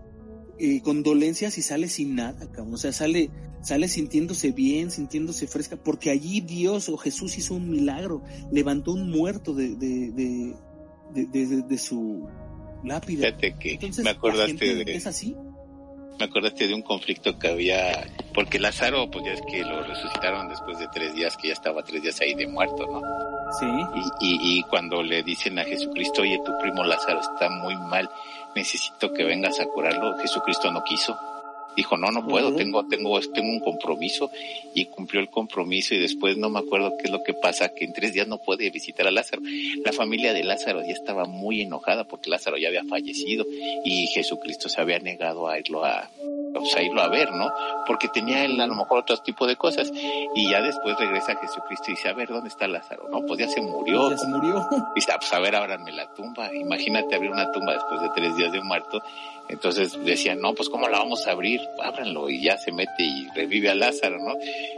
[0.59, 2.75] eh, con dolencias y sale sin nada, cabrón.
[2.75, 3.31] O sea, sale,
[3.63, 9.11] sale sintiéndose bien, sintiéndose fresca, porque allí Dios o Jesús hizo un milagro, levantó un
[9.11, 10.55] muerto de, de,
[11.15, 12.29] de, de, su
[12.85, 13.27] lápida.
[13.27, 14.95] Fíjate que me acordaste de...
[14.95, 15.37] ¿Es así?
[16.19, 20.49] Me acordaste de un conflicto que había, porque Lázaro, pues ya es que lo resucitaron
[20.49, 23.01] después de tres días, que ya estaba tres días ahí de muerto, ¿no?
[23.61, 23.67] Sí.
[24.21, 28.11] Y, y, y cuando le dicen a Jesucristo, oye, tu primo Lázaro está muy mal,
[28.55, 30.19] necesito que vengas a curarlo.
[30.19, 31.19] Jesucristo no quiso.
[31.77, 34.31] Dijo, no, no puedo, tengo, tengo, tengo un compromiso
[34.75, 37.85] y cumplió el compromiso y después no me acuerdo qué es lo que pasa, que
[37.85, 39.43] en tres días no puede visitar a Lázaro.
[39.85, 43.45] La familia de Lázaro ya estaba muy enojada porque Lázaro ya había fallecido
[43.85, 46.11] y Jesucristo se había negado a irlo a,
[46.53, 47.51] pues, a irlo a ver, ¿no?
[47.87, 49.91] Porque tenía él a lo mejor otro tipo de cosas.
[50.35, 53.09] Y ya después regresa Jesucristo y dice, a ver, ¿dónde está Lázaro?
[53.11, 54.11] No, pues ya se murió.
[54.11, 54.67] Ya se murió.
[54.95, 56.53] Dice, ah, pues a ver, ábranme la tumba.
[56.55, 59.03] Imagínate abrir una tumba después de tres días de muerto.
[59.49, 61.61] Entonces decían, no, pues ¿cómo la vamos a abrir?
[61.83, 64.35] Ábranlo y ya se mete y revive a Lázaro, ¿no?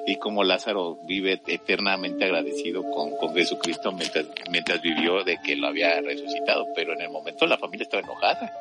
[0.06, 5.66] Y como Lázaro vive eternamente agradecido con, con Jesucristo mientras, mientras vivió de que lo
[5.66, 8.52] había resucitado, pero en el momento la familia estaba enojada.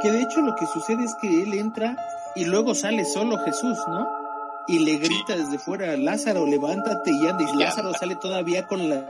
[0.00, 1.96] Que de hecho lo que sucede es que él entra
[2.36, 4.06] y luego sale solo Jesús, ¿no?
[4.66, 7.44] Y le grita desde fuera, Lázaro, levántate y anda.
[7.44, 9.04] Y Lázaro sale todavía con las,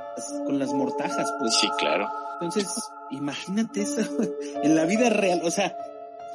[0.44, 1.54] con las mortajas, pues.
[1.60, 2.08] Sí, claro.
[2.34, 4.00] Entonces, imagínate eso
[4.62, 5.40] en la vida real.
[5.44, 5.76] O sea,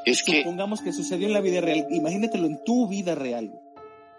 [0.06, 1.88] es que, supongamos que sucedió en la vida real.
[1.90, 3.52] Imagínatelo en tu vida real.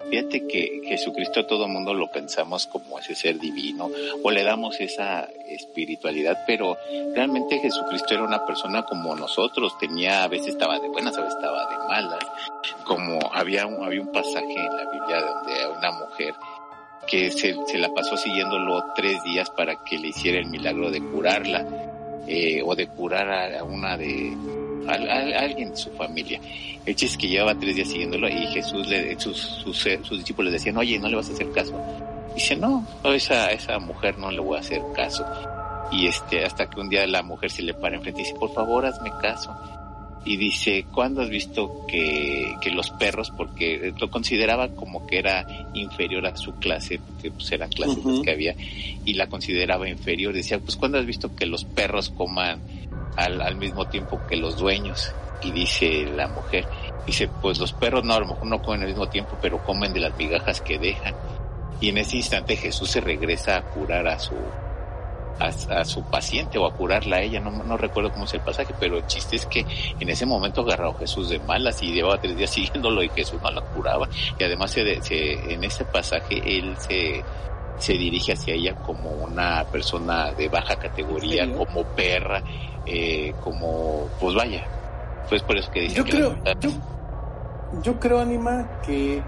[0.09, 3.91] Fíjate que Jesucristo todo el mundo lo pensamos como ese ser divino
[4.23, 6.77] o le damos esa espiritualidad, pero
[7.15, 11.37] realmente Jesucristo era una persona como nosotros, tenía, a veces estaba de buenas, a veces
[11.37, 12.25] estaba de malas,
[12.85, 16.35] como había un, había un pasaje en la Biblia donde una mujer
[17.07, 21.03] que se, se la pasó siguiéndolo tres días para que le hiciera el milagro de
[21.03, 21.90] curarla
[22.27, 24.37] eh, o de curar a una de
[25.37, 26.41] alguien de su familia.
[26.85, 30.53] El chiste es que llevaba tres días siguiéndolo y Jesús, le, sus, sus, sus discípulos
[30.53, 31.75] le decían, oye, ¿no le vas a hacer caso?
[32.35, 35.25] dice, no, a esa, esa mujer no le voy a hacer caso.
[35.93, 38.53] Y este, hasta que un día la mujer se le para enfrente y dice, por
[38.53, 39.55] favor, hazme caso.
[40.25, 45.47] Y dice, ¿cuándo has visto que, que los perros, porque lo consideraba como que era
[45.73, 48.55] inferior a su clase, porque pues eran clases que había,
[49.05, 52.61] y la consideraba inferior, decía, pues ¿cuándo has visto que los perros coman
[53.17, 55.11] al, al mismo tiempo que los dueños?
[55.43, 56.67] Y dice la mujer,
[57.07, 59.93] dice, pues los perros no, a lo mejor no comen al mismo tiempo, pero comen
[59.95, 61.15] de las migajas que dejan.
[61.81, 64.35] Y en ese instante Jesús se regresa a curar a su,
[65.41, 68.75] a, su paciente o a curarla a ella, no, no recuerdo cómo es el pasaje,
[68.79, 69.65] pero el chiste es que
[69.99, 73.41] en ese momento agarró a Jesús de malas y llevaba tres días siguiéndolo y Jesús
[73.43, 74.09] no la curaba.
[74.39, 77.25] Y además se, se, en ese pasaje él se,
[77.79, 82.43] se dirige hacia ella como una persona de baja categoría, como perra,
[82.87, 84.65] eh, como, pues vaya,
[85.29, 86.71] pues por eso que dice yo creo, yo,
[87.83, 89.23] yo creo, Anima, que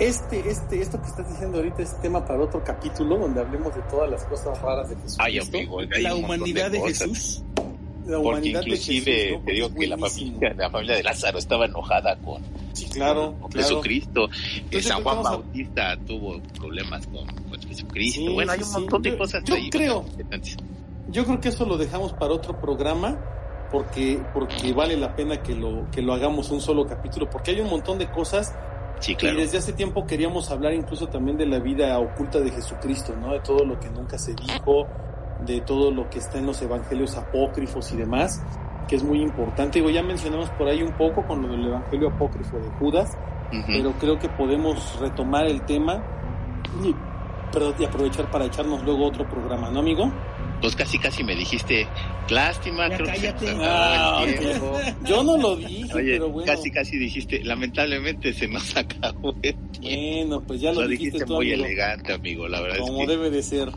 [0.00, 3.82] este, este, esto que estás diciendo ahorita es tema para otro capítulo donde hablemos de
[3.82, 5.16] todas las cosas raras de Jesús.
[5.18, 7.44] Ay, amigo, la humanidad de, Jesús.
[8.06, 12.42] La Porque inclusive te digo que la familia, la familia de Lázaro estaba enojada con,
[12.92, 14.28] claro, Jesucristo.
[14.80, 17.26] San Juan Bautista tuvo problemas con,
[17.68, 18.32] Jesucristo.
[18.32, 20.06] bueno, hay un montón de cosas yo Creo,
[21.10, 23.18] yo creo que eso lo dejamos para otro programa
[23.70, 27.60] porque porque vale la pena que lo que lo hagamos un solo capítulo porque hay
[27.60, 28.54] un montón de cosas
[29.00, 29.36] Sí, claro.
[29.36, 33.32] Y desde hace tiempo queríamos hablar incluso también de la vida oculta de Jesucristo, ¿no?
[33.32, 34.86] De todo lo que nunca se dijo,
[35.44, 38.42] de todo lo que está en los evangelios apócrifos y demás,
[38.86, 39.78] que es muy importante.
[39.78, 43.16] Digo, ya mencionamos por ahí un poco con lo del evangelio apócrifo de Judas,
[43.66, 46.04] pero creo que podemos retomar el tema
[46.84, 46.94] y,
[47.82, 50.12] y aprovechar para echarnos luego otro programa, ¿no, amigo?
[50.60, 51.86] Pues casi casi me dijiste,
[52.28, 53.46] lástima, creo cállate.
[53.46, 54.24] que ah,
[55.04, 56.52] Yo no lo dije, pero bueno.
[56.52, 59.34] Casi casi dijiste, lamentablemente se nos acabó.
[59.80, 63.30] Bueno, pues ya lo, dijiste, tú, muy elegante, amigo, la verdad Como es que debe
[63.30, 63.70] de ser.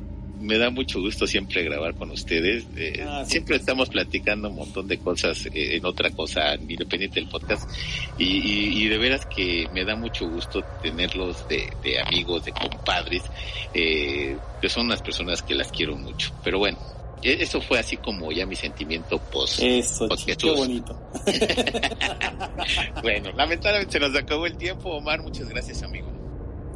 [0.44, 2.66] Me da mucho gusto siempre grabar con ustedes.
[2.76, 7.20] Eh, Ah, sí, siempre estamos platicando un montón de cosas eh, en otra cosa, independiente
[7.22, 7.70] del podcast.
[8.18, 12.52] Y, y, y de veras que me da mucho gusto tenerlos de, de amigos, de
[12.52, 13.24] compadres,
[13.74, 16.32] eh, que son unas personas que las quiero mucho.
[16.44, 16.78] Pero bueno,
[17.22, 19.60] e- eso fue así como ya mi sentimiento post.
[19.62, 21.00] Eso, qué bonito.
[23.02, 24.90] Bueno, lamentablemente se nos acabó el tiempo.
[24.92, 26.08] Omar, muchas gracias, amigo.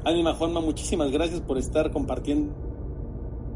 [0.06, 2.54] Ánima Juanma, muchísimas gracias por estar compartiendo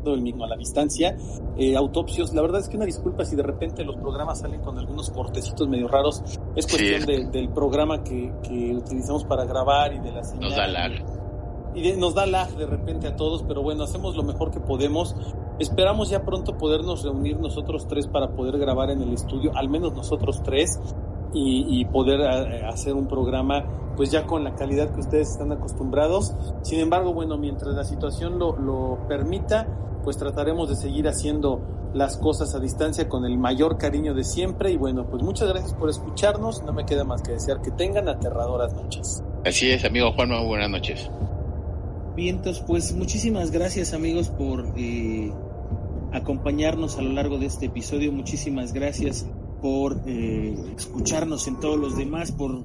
[0.03, 1.15] el mismo a la distancia.
[1.57, 4.77] Eh, autopsios, la verdad es que una disculpa si de repente los programas salen con
[4.77, 6.21] algunos cortecitos medio raros.
[6.55, 7.07] Es cuestión Sí.
[7.07, 10.49] de- del programa que, que utilizamos para grabar y de la señal.
[10.49, 10.91] Nos da lag.
[11.73, 14.59] y de- nos da lag de repente a todos, pero bueno, hacemos lo mejor que
[14.59, 15.15] podemos.
[15.57, 19.93] Esperamos ya pronto podernos reunir nosotros tres para poder grabar en el estudio, al menos
[19.93, 20.77] nosotros tres,
[21.33, 25.51] y, y poder eh, hacer un programa pues ya con la calidad que ustedes están
[25.51, 26.33] acostumbrados.
[26.61, 29.67] Sin embargo, bueno, mientras la situación lo, lo permita,
[30.03, 31.61] pues trataremos de seguir haciendo
[31.93, 34.71] las cosas a distancia con el mayor cariño de siempre.
[34.71, 36.63] Y bueno, pues muchas gracias por escucharnos.
[36.63, 39.23] No me queda más que desear que tengan aterradoras noches.
[39.45, 41.09] Así es, amigo Juan, buenas noches.
[42.15, 45.31] Vientos, pues muchísimas gracias amigos por eh,
[46.11, 48.11] acompañarnos a lo largo de este episodio.
[48.11, 49.25] Muchísimas gracias
[49.61, 52.63] por eh, escucharnos en todos los demás, por eh,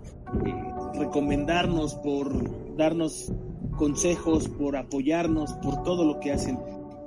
[0.95, 3.33] recomendarnos, por darnos
[3.77, 6.59] consejos, por apoyarnos, por todo lo que hacen.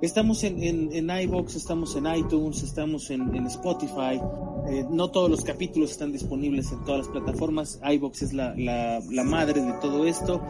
[0.01, 4.21] Estamos en, en, en iBox, estamos en iTunes, estamos en, en Spotify,
[4.69, 7.79] eh, no todos los capítulos están disponibles en todas las plataformas.
[7.83, 10.41] iBox es la, la, madre de todo esto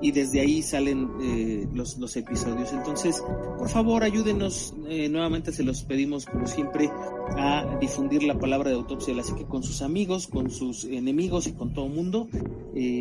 [0.00, 2.72] y desde ahí salen eh, los, los episodios.
[2.72, 3.22] Entonces,
[3.58, 4.72] por favor, ayúdenos.
[4.88, 6.90] Eh, nuevamente se los pedimos, como siempre,
[7.36, 11.46] a difundir la palabra de autopsia de la psique con sus amigos, con sus enemigos
[11.46, 12.28] y con todo mundo,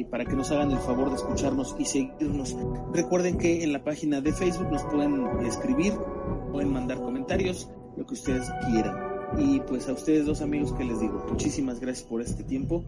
[0.10, 2.56] para que nos hagan el favor de escucharnos y seguirnos.
[2.94, 5.94] Recuerden que en la página de Facebook nos pueden escribir,
[6.52, 8.98] pueden mandar comentarios, lo que ustedes quieran.
[9.38, 12.84] Y pues a ustedes dos amigos que les digo, muchísimas gracias por este tiempo.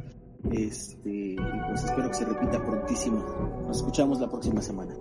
[0.51, 1.35] Este,
[1.67, 3.25] pues espero que se repita prontísimo.
[3.67, 4.95] Nos escuchamos la próxima semana.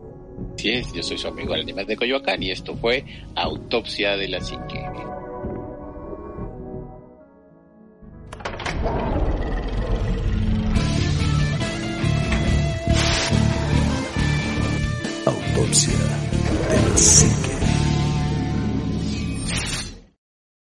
[0.57, 3.05] Sí, yo soy su amigo animal de Coyoacán y esto fue
[3.35, 4.83] Autopsia de la Psique.
[15.57, 15.91] Autopsia
[16.69, 17.56] de la Psique.